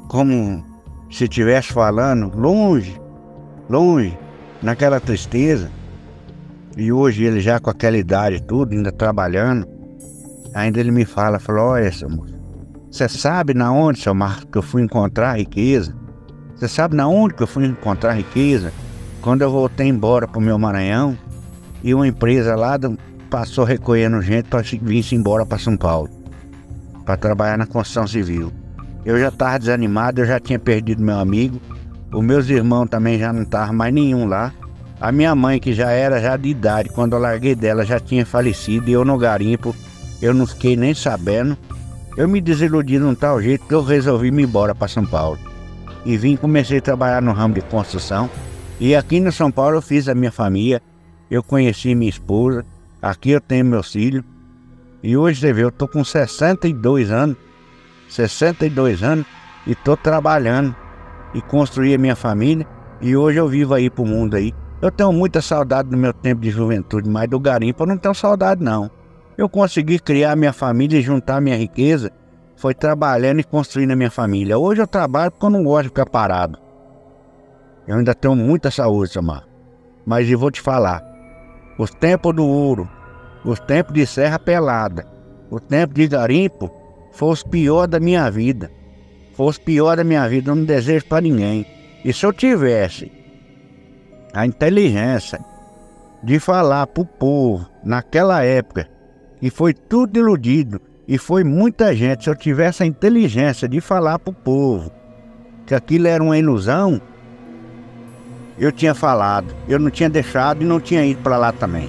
como 0.09 0.64
se 1.11 1.25
estivesse 1.25 1.72
falando 1.72 2.31
longe, 2.37 3.02
longe, 3.73 4.17
naquela 4.63 5.01
tristeza. 5.01 5.71
E 6.77 6.93
hoje 6.93 7.25
ele 7.25 7.41
já 7.41 7.59
com 7.59 7.71
aquela 7.71 7.97
idade 7.97 8.43
tudo, 8.43 8.73
ainda 8.73 8.93
trabalhando, 8.93 9.67
ainda 10.55 10.79
ele 10.79 10.91
me 10.91 11.05
fala, 11.05 11.39
falou, 11.39 11.71
olha, 11.71 11.91
seu 11.91 12.09
moço, 12.09 12.35
você 12.91 13.09
sabe 13.09 13.55
na 13.55 13.73
onde, 13.73 14.01
seu 14.01 14.15
Marco, 14.15 14.47
que 14.47 14.59
eu 14.59 14.63
fui 14.63 14.83
encontrar 14.83 15.39
riqueza? 15.39 15.95
Você 16.55 16.69
sabe 16.69 16.95
na 16.95 17.09
onde 17.09 17.35
que 17.35 17.43
eu 17.43 17.47
fui 17.47 17.65
encontrar 17.65 18.13
riqueza? 18.13 18.71
Quando 19.23 19.41
eu 19.41 19.51
voltei 19.51 19.89
embora 19.89 20.29
pro 20.29 20.41
meu 20.41 20.59
Maranhão 20.59 21.17
e 21.83 21.95
uma 21.95 22.07
empresa 22.07 22.55
lá 22.55 22.79
passou 23.31 23.65
recolhendo 23.65 24.21
gente 24.21 24.49
para 24.49 24.61
vir 24.61 25.05
embora 25.13 25.47
para 25.47 25.59
São 25.59 25.77
Paulo, 25.77 26.11
para 27.07 27.17
trabalhar 27.17 27.57
na 27.57 27.67
construção 27.67 28.07
civil. 28.07 28.53
Eu 29.05 29.19
já 29.19 29.29
estava 29.29 29.59
desanimado, 29.59 30.21
eu 30.21 30.27
já 30.27 30.39
tinha 30.39 30.59
perdido 30.59 31.03
meu 31.03 31.19
amigo, 31.19 31.61
os 32.12 32.22
meus 32.22 32.48
irmãos 32.51 32.88
também 32.88 33.18
já 33.18 33.33
não 33.33 33.42
estavam 33.42 33.75
mais 33.75 33.92
nenhum 33.92 34.27
lá. 34.27 34.53
A 35.01 35.11
minha 35.11 35.35
mãe, 35.35 35.59
que 35.59 35.72
já 35.72 35.90
era 35.90 36.20
já 36.20 36.37
de 36.37 36.51
idade, 36.51 36.90
quando 36.90 37.14
eu 37.14 37.18
larguei 37.18 37.55
dela, 37.55 37.85
já 37.85 37.98
tinha 37.98 38.25
falecido 38.25 38.88
e 38.88 38.92
eu 38.92 39.05
no 39.05 39.16
garimpo 39.18 39.75
eu 40.20 40.33
não 40.33 40.46
fiquei 40.46 40.77
nem 40.77 40.94
sabendo. 40.94 41.57
Eu 42.16 42.29
me 42.29 42.40
desiludi 42.40 42.98
de 42.98 43.05
um 43.05 43.14
tal 43.14 43.40
jeito 43.42 43.66
que 43.66 43.75
eu 43.75 43.83
resolvi 43.83 44.31
me 44.31 44.42
embora 44.42 44.75
para 44.75 44.87
São 44.87 45.05
Paulo. 45.05 45.38
E 46.05 46.16
vim 46.16 46.37
comecei 46.37 46.79
a 46.79 46.83
trabalhar 46.83 47.22
no 47.22 47.33
ramo 47.33 47.55
de 47.55 47.62
construção. 47.62 48.31
E 48.79 48.94
aqui 48.94 49.18
no 49.18 49.33
São 49.33 49.51
Paulo 49.51 49.79
eu 49.79 49.83
fiz 49.83 50.09
a 50.09 50.14
minha 50.14 50.31
família, 50.31 50.83
eu 51.31 51.42
conheci 51.42 51.94
minha 51.94 52.11
esposa, 52.11 52.64
aqui 53.01 53.31
eu 53.31 53.40
tenho 53.40 53.64
meus 53.64 53.90
filhos. 53.90 54.22
E 55.03 55.16
hoje 55.16 55.40
você 55.40 55.53
vê, 55.53 55.64
eu 55.64 55.72
tô 55.72 55.88
com 55.88 56.05
62 56.05 57.11
anos, 57.11 57.37
62 58.09 59.03
anos, 59.03 59.27
e 59.66 59.75
tô 59.75 59.96
trabalhando 59.96 60.77
e 61.35 61.40
construí 61.40 61.95
a 61.95 61.99
minha 61.99 62.16
família. 62.16 62.66
E 63.01 63.16
hoje 63.16 63.38
eu 63.38 63.49
vivo 63.49 63.75
aí 63.75 63.90
pro 63.90 64.05
mundo 64.05 64.37
aí. 64.37 64.53
Eu 64.81 64.90
tenho 64.90 65.12
muita 65.12 65.40
saudade 65.40 65.88
do 65.88 65.97
meu 65.97 66.12
tempo 66.12 66.40
de 66.40 66.51
juventude, 66.51 67.09
mas 67.09 67.29
do 67.29 67.38
garimpo 67.38 67.83
eu 67.83 67.87
não 67.87 67.97
tenho 67.97 68.14
saudade 68.14 68.62
não. 68.62 68.90
Eu 69.37 69.49
consegui 69.49 69.99
criar 69.99 70.37
minha 70.37 70.53
família 70.53 70.99
e 70.99 71.03
juntar 71.03 71.40
minha 71.40 71.57
riqueza, 71.57 72.11
foi 72.57 72.75
trabalhando 72.75 73.40
e 73.40 73.45
construindo 73.45 73.92
a 73.92 73.97
minha 73.97 74.11
família. 74.11 74.59
Hoje 74.59 74.83
eu 74.83 74.87
trabalho 74.87 75.31
porque 75.31 75.47
eu 75.47 75.51
não 75.51 75.64
gosto 75.64 75.85
de 75.85 75.88
ficar 75.88 76.07
parado. 76.07 76.59
Eu 77.87 77.97
ainda 77.97 78.14
tenho 78.14 78.37
muita 78.37 78.71
saúde, 78.71 79.12
Samar. 79.12 79.45
Mas 80.07 80.29
eu 80.29 80.38
vou 80.38 80.51
te 80.51 80.61
falar, 80.61 81.03
os 81.79 81.90
tempos 81.90 82.35
do 82.35 82.47
ouro, 82.47 82.88
os 83.45 83.59
tempos 83.61 83.95
de 83.95 84.07
serra 84.07 84.38
pelada, 84.38 85.07
o 85.51 85.59
tempo 85.59 85.95
de 85.95 86.07
garimpo, 86.07 86.71
foi 87.12 87.29
os 87.29 87.42
piores 87.42 87.90
da 87.90 88.01
minha 88.01 88.31
vida. 88.31 88.71
Foi 89.35 89.47
os 89.47 89.59
piores 89.59 89.99
da 89.99 90.05
minha 90.05 90.29
vida, 90.29 90.51
eu 90.51 90.55
não 90.55 90.64
desejo 90.64 91.07
para 91.07 91.23
ninguém. 91.23 91.66
E 92.05 92.12
se 92.12 92.25
eu 92.25 92.33
tivesse 92.33 93.11
a 94.33 94.47
inteligência 94.47 95.40
de 96.23 96.38
falar 96.38 96.87
pro 96.87 97.05
povo 97.05 97.66
naquela 97.85 98.42
época 98.45 98.88
que 99.40 99.51
foi 99.51 99.75
tudo 99.75 100.18
iludido 100.18 100.81
e 101.07 101.18
foi 101.18 101.42
muita 101.42 101.95
gente, 101.95 102.25
se 102.25 102.31
eu 102.31 102.37
tivesse 102.37 102.83
a 102.83 102.87
inteligência 102.87 103.68
de 103.68 103.81
falar 103.81 104.18
pro 104.18 104.33
povo 104.33 104.90
que 105.66 105.75
aquilo 105.75 106.07
era 106.07 106.23
uma 106.23 106.38
ilusão, 106.38 107.01
eu 108.59 108.71
tinha 108.71 108.95
falado, 108.95 109.55
eu 109.68 109.79
não 109.79 109.90
tinha 109.90 110.09
deixado 110.09 110.62
e 110.62 110.66
não 110.66 110.81
tinha 110.81 111.05
ido 111.05 111.23
para 111.23 111.37
lá 111.37 111.53
também. 111.53 111.88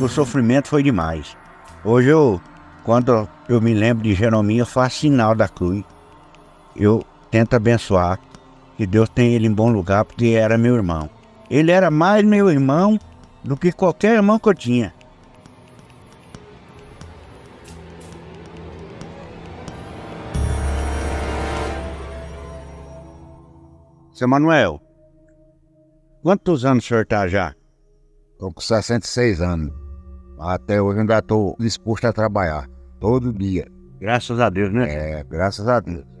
O 0.00 0.08
sofrimento 0.08 0.68
foi 0.68 0.82
demais. 0.82 1.36
Hoje 1.84 2.08
eu, 2.08 2.40
quando 2.84 3.28
eu 3.48 3.60
me 3.60 3.74
lembro 3.74 4.04
de 4.04 4.14
Jerominho, 4.14 4.62
eu 4.62 4.66
faço 4.66 5.00
sinal 5.00 5.34
da 5.34 5.48
cruz. 5.48 5.84
Eu 6.78 7.04
tento 7.28 7.54
abençoar, 7.54 8.20
que 8.76 8.86
Deus 8.86 9.08
tenha 9.08 9.34
ele 9.34 9.48
em 9.48 9.52
bom 9.52 9.68
lugar, 9.68 10.04
porque 10.04 10.28
era 10.28 10.56
meu 10.56 10.76
irmão. 10.76 11.10
Ele 11.50 11.72
era 11.72 11.90
mais 11.90 12.24
meu 12.24 12.48
irmão 12.48 12.96
do 13.42 13.56
que 13.56 13.72
qualquer 13.72 14.14
irmão 14.14 14.38
que 14.38 14.48
eu 14.48 14.54
tinha. 14.54 14.94
Seu 24.12 24.28
Manuel, 24.28 24.80
quantos 26.22 26.64
anos 26.64 26.84
o 26.84 26.88
senhor 26.88 27.02
está 27.02 27.26
já? 27.26 27.54
Tô 28.38 28.52
com 28.52 28.60
66 28.60 29.40
anos. 29.40 29.72
Até 30.38 30.80
hoje 30.80 31.00
ainda 31.00 31.18
estou 31.18 31.56
disposto 31.58 32.04
a 32.04 32.12
trabalhar. 32.12 32.68
Todo 33.00 33.32
dia. 33.32 33.66
Graças 34.00 34.38
a 34.38 34.48
Deus, 34.48 34.72
né? 34.72 35.18
É, 35.20 35.24
graças 35.24 35.66
a 35.66 35.80
Deus. 35.80 36.17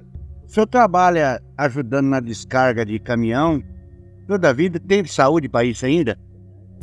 O 0.48 0.50
senhor 0.50 0.66
trabalha 0.66 1.42
ajudando 1.58 2.06
na 2.06 2.20
descarga 2.20 2.84
de 2.84 2.98
caminhão 2.98 3.62
toda 4.26 4.48
a 4.48 4.52
vida? 4.52 4.80
Tem 4.80 5.04
saúde 5.04 5.46
para 5.46 5.66
isso 5.66 5.84
ainda? 5.84 6.18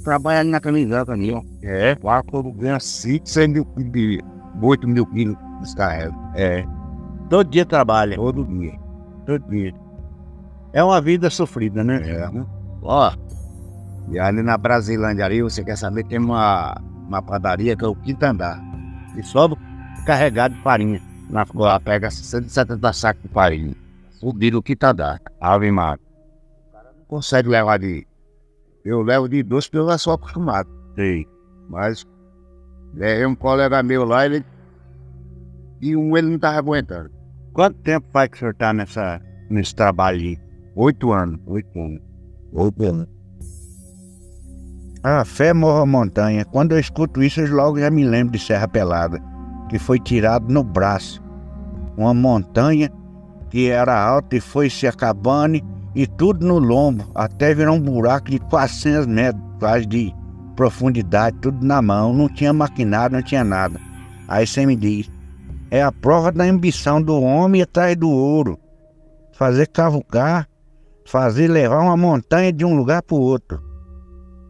Trabalha 0.04 0.42
ali 0.42 0.52
na 0.52 0.60
caminhão 0.60 1.04
caminhão. 1.04 1.44
É, 1.64 1.98
lá 2.04 2.22
quando 2.22 2.52
ganha 2.52 2.80
5, 2.80 3.28
6 3.28 3.50
mil 3.50 3.66
quilos 3.66 3.92
de 3.92 4.24
8 4.62 4.88
mil 4.88 5.06
quilos 5.08 5.36
descarrega. 5.62 6.14
É. 6.36 6.64
Todo 7.28 7.50
dia 7.50 7.66
trabalha. 7.66 8.16
Todo 8.16 8.46
dia. 8.46 8.78
Todo 9.26 9.50
dia. 9.50 9.74
É 10.72 10.84
uma 10.84 11.02
vida 11.02 11.28
sofrida, 11.32 11.84
né? 11.84 12.02
É. 12.08 12.30
Ó. 12.84 13.12
E 14.12 14.20
ali 14.20 14.44
na 14.44 14.60
Brasilândia 14.60 15.26
ali, 15.26 15.42
você 15.42 15.64
quer 15.64 15.76
saber, 15.76 16.04
tem 16.06 16.20
uma, 16.20 16.76
uma 17.08 17.20
padaria 17.20 17.76
que 17.76 17.84
é 17.84 17.88
o 17.88 17.96
quinto 17.96 18.24
andar. 18.24 18.62
E 19.18 19.24
só 19.24 19.50
carregado 20.06 20.54
de 20.54 20.62
farinha. 20.62 21.02
Na, 21.30 21.46
lá 21.54 21.80
pega 21.80 22.10
170 22.10 22.94
sacos 22.94 23.24
de 23.24 23.30
farinha. 23.30 23.76
Subiram 24.12 24.60
o 24.60 24.64
quinto 24.64 24.84
andar. 24.86 25.22
Ave 25.40 25.72
Maria. 25.72 26.00
O 26.70 26.72
cara 26.72 26.92
não 26.98 27.06
consegue 27.06 27.50
levar 27.50 27.80
de. 27.80 28.08
Eu 28.84 29.02
levo 29.02 29.28
de 29.28 29.44
dois 29.44 29.66
porque 29.68 29.78
eu 29.80 29.88
já 29.88 29.98
sou 29.98 30.14
acostumado. 30.14 30.70
Sim. 30.96 31.26
Mas 31.70 32.06
levei 32.94 33.26
um 33.26 33.36
colega 33.36 33.84
meu 33.84 34.06
lá, 34.06 34.26
ele. 34.26 34.46
E 35.82 35.96
um 35.96 36.16
ele 36.16 36.32
não 36.32 36.40
tava 36.40 36.58
aguentando. 36.58 37.12
Quanto 37.54 37.78
tempo 37.80 38.08
faz 38.12 38.30
que 38.30 38.36
o 38.36 38.40
senhor 38.40 38.52
está 38.52 38.74
nessa, 38.74 39.22
nesse 39.50 39.74
trabalho 39.76 40.20
aí? 40.20 40.40
Oito 40.76 41.12
anos. 41.12 41.40
Oito 41.46 41.80
anos. 41.80 42.02
Oito 42.54 42.84
anos. 42.84 43.08
A 45.04 45.24
fé 45.24 45.54
morre 45.54 45.84
a 45.84 45.86
montanha. 45.86 46.44
Quando 46.46 46.72
eu 46.72 46.80
escuto 46.80 47.22
isso, 47.22 47.40
eu 47.40 47.56
logo 47.56 47.80
já 47.80 47.92
me 47.92 48.04
lembro 48.04 48.34
de 48.34 48.44
Serra 48.44 48.68
Pelada, 48.68 49.22
que 49.70 49.80
foi 49.80 50.00
tirado 50.00 50.52
no 50.52 50.64
braço. 50.64 51.22
Uma 51.98 52.14
montanha 52.14 52.92
que 53.50 53.70
era 53.70 53.98
alta 53.98 54.36
e 54.36 54.42
foi 54.42 54.70
se 54.70 54.88
acabando 54.88 55.62
e 55.96 56.06
tudo 56.06 56.46
no 56.46 56.60
lombo, 56.60 57.06
até 57.16 57.54
virar 57.54 57.72
um 57.72 57.80
buraco 57.80 58.30
de 58.30 58.40
400 58.40 59.08
metros 59.08 59.42
quase 59.60 59.86
de 59.86 60.14
profundidade, 60.56 61.38
tudo 61.42 61.66
na 61.66 61.82
mão. 61.82 62.14
Não 62.14 62.28
tinha 62.28 62.52
maquinário, 62.52 63.16
não 63.16 63.24
tinha 63.24 63.44
nada. 63.44 63.80
Aí 64.28 64.46
você 64.46 64.66
me 64.66 64.76
diz, 64.76 65.10
é 65.72 65.82
a 65.82 65.92
prova 65.92 66.32
da 66.32 66.44
ambição 66.44 67.02
do 67.02 67.22
homem 67.22 67.62
atrás 67.62 67.96
do 67.96 68.10
ouro. 68.10 68.60
Fazer 69.34 69.68
cavucar, 69.68 70.48
fazer 71.06 71.48
levar 71.48 71.80
uma 71.80 71.98
montanha 71.98 72.52
de 72.52 72.66
um 72.66 72.76
lugar 72.76 73.02
para 73.02 73.16
o 73.16 73.22
outro. 73.22 73.62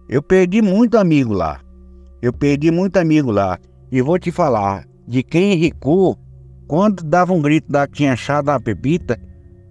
Eu 0.07 0.21
perdi 0.21 0.61
muito 0.61 0.97
amigo 0.97 1.33
lá. 1.33 1.59
Eu 2.21 2.31
perdi 2.31 2.71
muito 2.71 2.97
amigo 2.97 3.31
lá. 3.31 3.57
E 3.91 4.01
vou 4.01 4.19
te 4.19 4.31
falar, 4.31 4.85
de 5.07 5.23
quem 5.23 5.53
enricou, 5.53 6.17
quando 6.67 7.03
dava 7.03 7.33
um 7.33 7.41
grito 7.41 7.71
da 7.71 7.87
tinha 7.87 8.13
achado 8.13 8.49
a 8.49 8.59
pepita, 8.59 9.19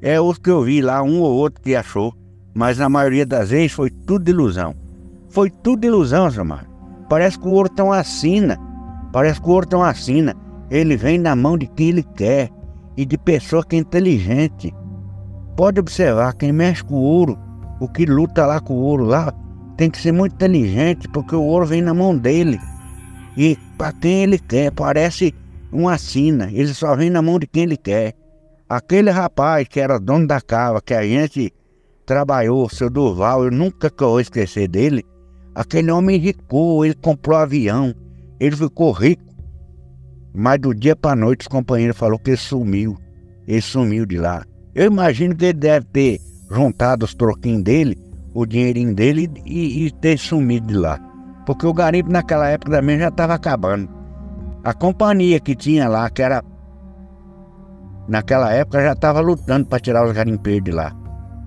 é 0.01 0.21
os 0.21 0.39
que 0.39 0.51
eu 0.51 0.63
vi 0.63 0.81
lá, 0.81 1.03
um 1.03 1.21
ou 1.21 1.35
outro 1.35 1.63
que 1.63 1.75
achou. 1.75 2.13
Mas 2.55 2.79
na 2.79 2.89
maioria 2.89 3.27
das 3.27 3.51
vezes 3.51 3.73
foi 3.73 3.91
tudo 3.91 4.29
ilusão. 4.29 4.75
Foi 5.29 5.51
tudo 5.51 5.85
ilusão, 5.85 6.31
Samar. 6.31 6.69
Parece 7.09 7.39
que 7.39 7.49
o 7.49 7.53
ouro 7.53 7.69
tem 7.69 7.85
uma 7.85 8.05
sina. 8.05 8.59
Parece 9.13 9.41
que 9.41 9.49
o 9.49 9.53
ouro 9.53 9.67
tem 9.67 9.79
uma 9.79 9.93
sina. 9.95 10.35
Ele 10.71 10.97
vem 10.97 11.19
na 11.19 11.35
mão 11.35 11.59
de 11.59 11.67
quem 11.67 11.89
ele 11.89 12.03
quer 12.03 12.51
e 12.97 13.05
de 13.05 13.19
pessoa 13.19 13.65
que 13.65 13.75
é 13.77 13.79
inteligente. 13.81 14.73
Pode 15.57 15.81
observar, 15.81 16.35
quem 16.35 16.53
mexe 16.53 16.85
com 16.85 16.95
o 16.95 17.03
ouro, 17.03 17.39
o 17.81 17.89
que 17.89 18.07
luta 18.07 18.47
lá 18.47 18.61
com 18.61 18.75
o 18.75 18.83
ouro 18.83 19.05
lá, 19.05 19.33
tem 19.77 19.91
que 19.91 20.01
ser 20.01 20.13
muito 20.13 20.35
inteligente, 20.35 21.09
porque 21.09 21.35
o 21.35 21.43
ouro 21.43 21.67
vem 21.67 21.83
na 21.83 21.93
mão 21.93 22.17
dele. 22.17 22.61
E 23.37 23.59
para 23.77 23.93
quem 23.93 24.23
ele 24.23 24.39
quer, 24.39 24.71
parece 24.71 25.35
uma 25.73 25.99
sina, 25.99 26.51
ele 26.53 26.73
só 26.73 26.95
vem 26.95 27.11
na 27.11 27.21
mão 27.21 27.39
de 27.39 27.47
quem 27.47 27.65
ele 27.65 27.77
quer. 27.77 28.15
Aquele 28.69 29.11
rapaz 29.11 29.67
que 29.69 29.81
era 29.81 29.99
dono 29.99 30.27
da 30.27 30.41
cava, 30.41 30.81
que 30.81 30.95
a 30.95 31.03
gente 31.03 31.53
trabalhou, 32.07 32.69
seu 32.69 32.89
Durval, 32.89 33.45
eu 33.45 33.51
nunca 33.51 33.91
que 33.91 34.03
eu 34.03 34.09
vou 34.09 34.21
esquecer 34.21 34.69
dele. 34.69 35.05
Aquele 35.55 35.91
homem 35.91 36.19
ricou, 36.19 36.85
ele 36.85 36.95
comprou 36.95 37.39
avião, 37.39 37.95
ele 38.39 38.57
ficou 38.57 38.93
rico. 38.93 39.23
Mas 40.33 40.61
do 40.61 40.75
dia 40.75 40.97
para 40.97 41.15
noite 41.15 41.43
os 41.43 41.49
companheiros 41.49 41.97
falaram 41.97 42.19
que 42.19 42.31
ele 42.31 42.37
sumiu. 42.37 42.97
Ele 43.47 43.61
sumiu 43.61 44.07
de 44.07 44.17
lá. 44.17 44.45
Eu 44.75 44.87
imagino 44.87 45.37
que 45.37 45.45
ele 45.45 45.59
deve 45.59 45.87
ter 45.87 46.21
juntado 46.51 47.05
os 47.05 47.15
troquinhos 47.15 47.63
dele 47.63 48.05
o 48.35 48.45
dinheirinho 48.45 48.93
dele 48.93 49.31
e, 49.47 49.87
e 49.87 49.91
ter 49.93 50.19
sumido 50.19 50.67
de 50.67 50.75
lá. 50.75 51.01
Porque 51.47 51.67
o 51.67 51.73
garimpo 51.73 52.11
naquela 52.11 52.49
época 52.49 52.73
também 52.73 52.99
já 52.99 53.09
estava 53.09 53.35
acabando. 53.35 53.89
A 54.63 54.73
companhia 54.73 55.39
que 55.41 55.55
tinha 55.55 55.89
lá, 55.89 56.09
que 56.09 56.23
era. 56.23 56.43
Naquela 58.09 58.53
época 58.53 58.83
já 58.83 58.93
estava 58.93 59.21
lutando 59.21 59.67
para 59.67 59.81
tirar 59.81 60.07
os 60.07 60.13
garimpeiros 60.13 60.65
de 60.65 60.71
lá. 60.71 60.95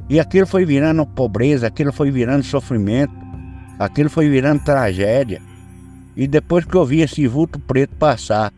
E 0.10 0.20
aquilo 0.20 0.48
foi 0.48 0.66
virando 0.66 1.06
pobreza, 1.06 1.68
aquilo 1.68 1.92
foi 1.92 2.10
virando 2.12 2.44
sofrimento, 2.44 3.14
aquilo 3.78 4.10
foi 4.10 4.30
virando 4.30 4.64
tragédia. 4.64 5.42
E 6.16 6.28
depois 6.28 6.66
que 6.66 6.76
eu 6.76 6.86
vi 6.86 7.02
esse 7.02 7.28
vulto 7.28 7.60
preto 7.60 7.96
passar 7.96 8.52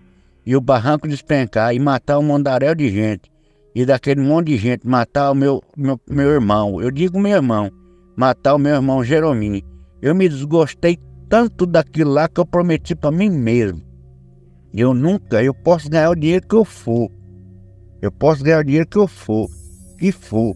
e 0.45 0.55
o 0.55 0.61
barranco 0.61 1.07
despencar 1.07 1.73
e 1.73 1.79
matar 1.79 2.19
um 2.19 2.23
mondaréu 2.23 2.73
de 2.73 2.89
gente, 2.89 3.31
e 3.73 3.85
daquele 3.85 4.21
monte 4.21 4.47
de 4.47 4.57
gente 4.57 4.87
matar 4.87 5.31
o 5.31 5.35
meu, 5.35 5.61
meu, 5.75 5.99
meu 6.09 6.29
irmão, 6.29 6.81
eu 6.81 6.91
digo 6.91 7.19
meu 7.19 7.33
irmão, 7.33 7.71
matar 8.15 8.55
o 8.55 8.59
meu 8.59 8.75
irmão 8.75 9.03
Jerominho. 9.03 9.61
Eu 10.01 10.15
me 10.15 10.29
desgostei 10.29 10.97
tanto 11.29 11.65
daquilo 11.65 12.11
lá 12.11 12.27
que 12.27 12.39
eu 12.39 12.45
prometi 12.45 12.95
para 12.95 13.11
mim 13.11 13.29
mesmo. 13.29 13.81
Eu 14.73 14.93
nunca, 14.93 15.43
eu 15.43 15.53
posso 15.53 15.89
ganhar 15.89 16.09
o 16.09 16.15
dinheiro 16.15 16.45
que 16.47 16.55
eu 16.55 16.65
for. 16.65 17.09
Eu 18.01 18.11
posso 18.11 18.43
ganhar 18.43 18.59
o 18.59 18.63
dinheiro 18.63 18.87
que 18.87 18.97
eu 18.97 19.07
for, 19.07 19.47
que 19.97 20.11
for. 20.11 20.55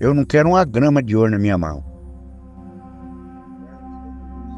Eu 0.00 0.14
não 0.14 0.24
quero 0.24 0.48
uma 0.48 0.64
grama 0.64 1.02
de 1.02 1.14
ouro 1.14 1.30
na 1.30 1.38
minha 1.38 1.58
mão. 1.58 1.84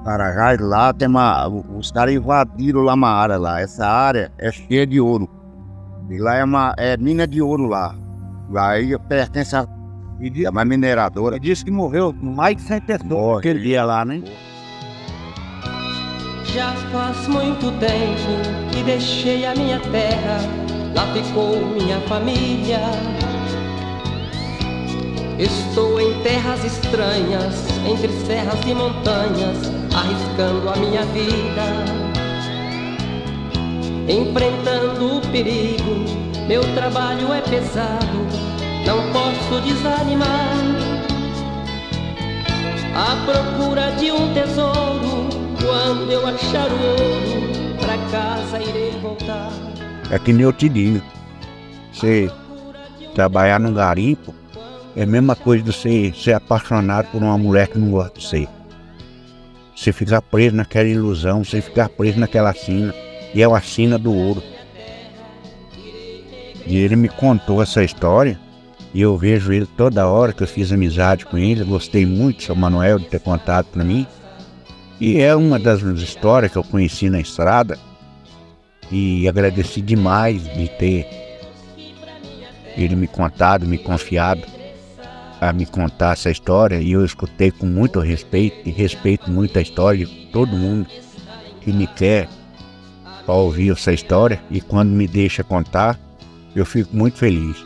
Carajás, 0.04 0.60
lá 0.60 0.92
tem 0.92 1.08
uma. 1.08 1.48
Os 1.48 1.90
caras 1.90 2.14
invadiram 2.14 2.82
lá 2.82 2.94
uma 2.94 3.10
área 3.10 3.36
lá. 3.36 3.60
Essa 3.60 3.86
área 3.86 4.30
é 4.38 4.52
cheia 4.52 4.86
de 4.86 5.00
ouro. 5.00 5.28
E 6.08 6.18
lá 6.18 6.36
é 6.36 6.44
uma 6.44 6.74
é 6.78 6.96
mina 6.96 7.26
de 7.26 7.42
ouro 7.42 7.66
lá. 7.66 7.94
Aí 8.56 8.96
pertence 9.08 9.56
a 9.56 9.66
é 10.44 10.48
uma 10.48 10.64
mineradora. 10.64 11.38
Disse 11.38 11.64
que 11.64 11.70
morreu 11.70 12.12
mais 12.12 12.56
de 12.56 12.62
100 12.62 12.80
pessoas 12.82 13.38
aquele 13.38 13.60
dia 13.60 13.84
lá, 13.84 14.04
né? 14.04 14.22
Já 16.56 16.72
faz 16.90 17.28
muito 17.28 17.70
tempo 17.78 18.72
que 18.72 18.82
deixei 18.82 19.44
a 19.44 19.54
minha 19.54 19.78
terra, 19.78 20.38
lá 20.94 21.06
ficou 21.12 21.54
minha 21.54 22.00
família. 22.08 22.80
Estou 25.38 26.00
em 26.00 26.14
terras 26.22 26.64
estranhas, 26.64 27.54
entre 27.86 28.08
serras 28.24 28.58
e 28.66 28.74
montanhas, 28.74 29.70
arriscando 29.94 30.70
a 30.70 30.76
minha 30.76 31.02
vida. 31.12 31.84
Enfrentando 34.08 35.18
o 35.18 35.20
perigo, 35.30 36.06
meu 36.48 36.62
trabalho 36.72 37.34
é 37.34 37.42
pesado, 37.42 38.26
não 38.86 39.12
posso 39.12 39.60
desanimar. 39.60 40.56
À 42.94 43.14
procura 43.26 43.90
de 43.98 44.10
um 44.10 44.32
tesouro, 44.32 45.45
quando 45.62 46.10
eu 46.10 46.26
achar 46.26 46.68
o 46.70 46.86
ouro, 46.86 47.76
pra 47.78 47.98
casa 48.10 48.62
irei 48.62 48.90
voltar. 49.00 49.50
É 50.10 50.18
que 50.18 50.32
nem 50.32 50.42
eu 50.42 50.52
te 50.52 50.68
digo, 50.68 51.02
você 51.92 52.30
trabalhar 53.14 53.58
no 53.58 53.72
garimpo 53.72 54.34
é 54.94 55.02
a 55.02 55.06
mesma 55.06 55.34
coisa 55.34 55.62
de 55.62 55.72
você 55.72 56.12
ser 56.14 56.32
apaixonado 56.32 57.08
por 57.10 57.22
uma 57.22 57.36
mulher 57.36 57.68
que 57.68 57.78
não 57.78 57.90
gosta 57.90 58.18
de 58.18 58.26
você. 58.26 58.48
Você 59.74 59.92
ficar 59.92 60.22
preso 60.22 60.56
naquela 60.56 60.88
ilusão, 60.88 61.44
você 61.44 61.60
ficar 61.60 61.88
preso 61.88 62.18
naquela 62.18 62.54
sina, 62.54 62.94
e 63.34 63.42
é 63.42 63.44
a 63.44 63.60
sina 63.60 63.98
do 63.98 64.14
ouro. 64.14 64.42
E 66.66 66.76
ele 66.78 66.96
me 66.96 67.08
contou 67.08 67.62
essa 67.62 67.84
história, 67.84 68.40
e 68.94 69.02
eu 69.02 69.16
vejo 69.18 69.52
ele 69.52 69.66
toda 69.66 70.06
hora 70.06 70.32
que 70.32 70.42
eu 70.42 70.46
fiz 70.46 70.72
amizade 70.72 71.26
com 71.26 71.36
ele, 71.36 71.62
gostei 71.64 72.06
muito, 72.06 72.42
seu 72.42 72.56
Manuel, 72.56 72.98
de 72.98 73.04
ter 73.04 73.20
contado 73.20 73.66
para 73.66 73.84
mim. 73.84 74.06
E 75.00 75.20
é 75.20 75.34
uma 75.36 75.58
das 75.58 75.82
histórias 75.82 76.50
que 76.50 76.58
eu 76.58 76.64
conheci 76.64 77.10
na 77.10 77.20
estrada, 77.20 77.78
e 78.90 79.28
agradeci 79.28 79.80
demais 79.80 80.42
de 80.54 80.68
ter 80.68 81.06
ele 82.76 82.94
me 82.94 83.06
contado, 83.06 83.66
me 83.66 83.78
confiado 83.78 84.42
a 85.40 85.52
me 85.52 85.66
contar 85.66 86.12
essa 86.12 86.30
história 86.30 86.80
e 86.80 86.92
eu 86.92 87.04
escutei 87.04 87.50
com 87.50 87.66
muito 87.66 88.00
respeito 88.00 88.68
e 88.68 88.70
respeito 88.70 89.30
muito 89.30 89.58
a 89.58 89.62
história 89.62 90.06
de 90.06 90.26
todo 90.32 90.56
mundo 90.56 90.86
que 91.60 91.72
me 91.72 91.86
quer 91.86 92.28
para 93.24 93.34
ouvir 93.34 93.72
essa 93.72 93.92
história 93.92 94.40
e 94.50 94.60
quando 94.60 94.90
me 94.90 95.06
deixa 95.06 95.42
contar, 95.42 95.98
eu 96.54 96.64
fico 96.64 96.96
muito 96.96 97.18
feliz. 97.18 97.56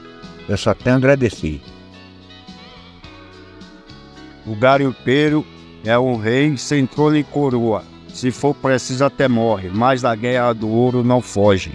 Eu 0.48 0.56
só 0.56 0.74
tenho 0.74 0.96
a 0.96 0.98
agradecer. 0.98 1.60
O 4.46 4.56
garimpeiro 4.56 5.46
é 5.84 5.98
um 5.98 6.16
rei 6.16 6.56
sem 6.56 6.86
trono 6.86 7.16
e 7.16 7.24
coroa. 7.24 7.82
Se 8.08 8.30
for 8.30 8.54
preciso 8.54 9.04
até 9.04 9.28
morre, 9.28 9.70
mas 9.72 10.02
da 10.02 10.14
guerra 10.14 10.52
do 10.52 10.68
ouro 10.68 11.04
não 11.04 11.20
foge. 11.20 11.72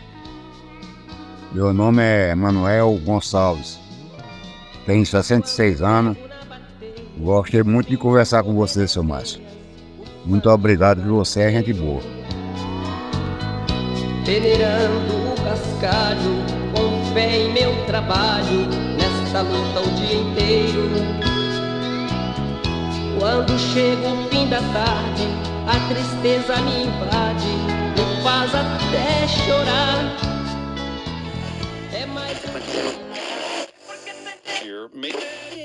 Meu 1.52 1.74
nome 1.74 2.04
é 2.04 2.36
Manuel 2.36 3.00
Gonçalves 3.04 3.86
tenho 4.86 5.06
66 5.06 5.82
anos. 5.82 6.18
Gostei 7.18 7.64
muito 7.64 7.90
de 7.90 7.98
conversar 7.98 8.44
com 8.44 8.54
você, 8.54 8.88
seu 8.88 9.04
Márcio. 9.04 9.42
Muito 10.26 10.50
obrigado 10.50 11.02
por 11.02 11.10
você, 11.10 11.42
é 11.42 11.52
gente 11.52 11.74
boa. 11.74 12.02
Venerando 14.26 15.32
o 15.32 15.36
cascalho, 15.44 16.44
com 16.74 17.14
fé 17.14 17.44
em 17.44 17.54
meu 17.54 17.86
trabalho, 17.86 18.68
nesta 18.98 19.42
luta 19.42 19.82
o 19.82 19.96
dia 19.96 20.16
inteiro. 20.16 21.35
Quando 23.18 23.58
chega 23.58 24.10
o 24.10 24.30
fim 24.30 24.50
da 24.50 24.60
tarde, 24.60 25.28
a 25.68 25.88
tristeza 25.88 26.56
me 26.62 26.84
invade, 26.84 27.48
me 27.96 28.24
faz 28.24 28.52
até 28.54 29.28
chorar. 29.28 30.18
É 31.94 32.06
mais 32.06 32.38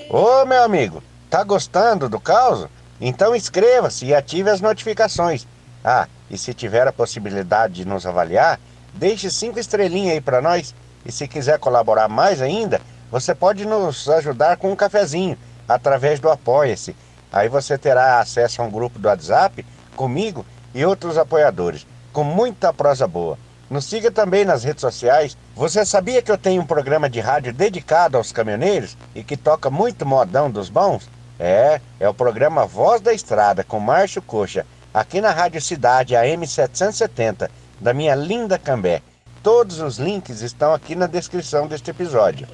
Ô 0.09 0.45
meu 0.47 0.63
amigo, 0.63 1.03
tá 1.29 1.43
gostando 1.43 2.09
do 2.09 2.21
caos? 2.21 2.69
Então 3.01 3.35
inscreva-se 3.35 4.07
e 4.07 4.15
ative 4.15 4.51
as 4.51 4.61
notificações. 4.61 5.47
Ah, 5.85 6.07
e 6.31 6.39
se 6.39 6.55
tiver 6.55 6.87
a 6.87 6.93
possibilidade 6.93 7.75
de 7.75 7.85
nos 7.85 8.07
avaliar, 8.07 8.61
deixe 8.95 9.29
cinco 9.31 9.59
estrelinhas 9.59 10.15
aí 10.15 10.21
para 10.21 10.41
nós. 10.41 10.75
E 11.05 11.11
se 11.11 11.27
quiser 11.27 11.59
colaborar 11.59 12.09
mais 12.09 12.41
ainda, 12.41 12.81
você 13.11 13.35
pode 13.35 13.67
nos 13.67 14.09
ajudar 14.09 14.57
com 14.57 14.71
um 14.71 14.77
cafezinho 14.77 15.37
através 15.69 16.21
do 16.21 16.31
Apoia-se. 16.31 16.95
Aí 17.33 17.49
você 17.49 17.79
terá 17.79 18.21
acesso 18.21 18.61
a 18.61 18.65
um 18.65 18.71
grupo 18.71 18.99
do 18.99 19.09
WhatsApp 19.09 19.65
comigo 19.95 20.45
e 20.75 20.85
outros 20.85 21.19
apoiadores, 21.19 21.87
com 22.13 22.25
muita 22.25 22.73
prosa 22.73 23.07
boa. 23.07 23.39
Nos 23.71 23.85
siga 23.85 24.11
também 24.11 24.45
nas 24.45 24.65
redes 24.65 24.81
sociais. 24.81 25.37
Você 25.55 25.87
sabia 25.87 26.21
que 26.21 26.33
eu 26.33 26.37
tenho 26.37 26.61
um 26.61 26.67
programa 26.67 27.09
de 27.09 27.21
rádio 27.21 27.53
dedicado 27.53 28.17
aos 28.17 28.33
caminhoneiros 28.33 28.97
e 29.15 29.23
que 29.23 29.37
toca 29.37 29.71
muito 29.71 30.05
modão 30.05 30.51
dos 30.51 30.69
bons? 30.69 31.09
É, 31.39 31.81
é 32.01 32.09
o 32.09 32.13
programa 32.13 32.67
Voz 32.67 33.01
da 33.01 33.15
Estrada 33.15 33.63
com 33.63 33.79
Márcio 33.79 34.21
Coxa, 34.21 34.67
aqui 34.93 35.21
na 35.21 35.31
Rádio 35.31 35.61
Cidade 35.61 36.17
AM 36.17 36.45
770, 36.47 37.49
da 37.81 37.95
minha 37.95 38.15
linda 38.17 38.59
Cambé. 38.59 39.03
Todos 39.43 39.81
os 39.81 39.99
links 39.99 40.43
estão 40.43 40.75
aqui 40.75 40.95
na 40.97 41.07
descrição 41.07 41.67
deste 41.67 41.91
episódio. 41.91 42.49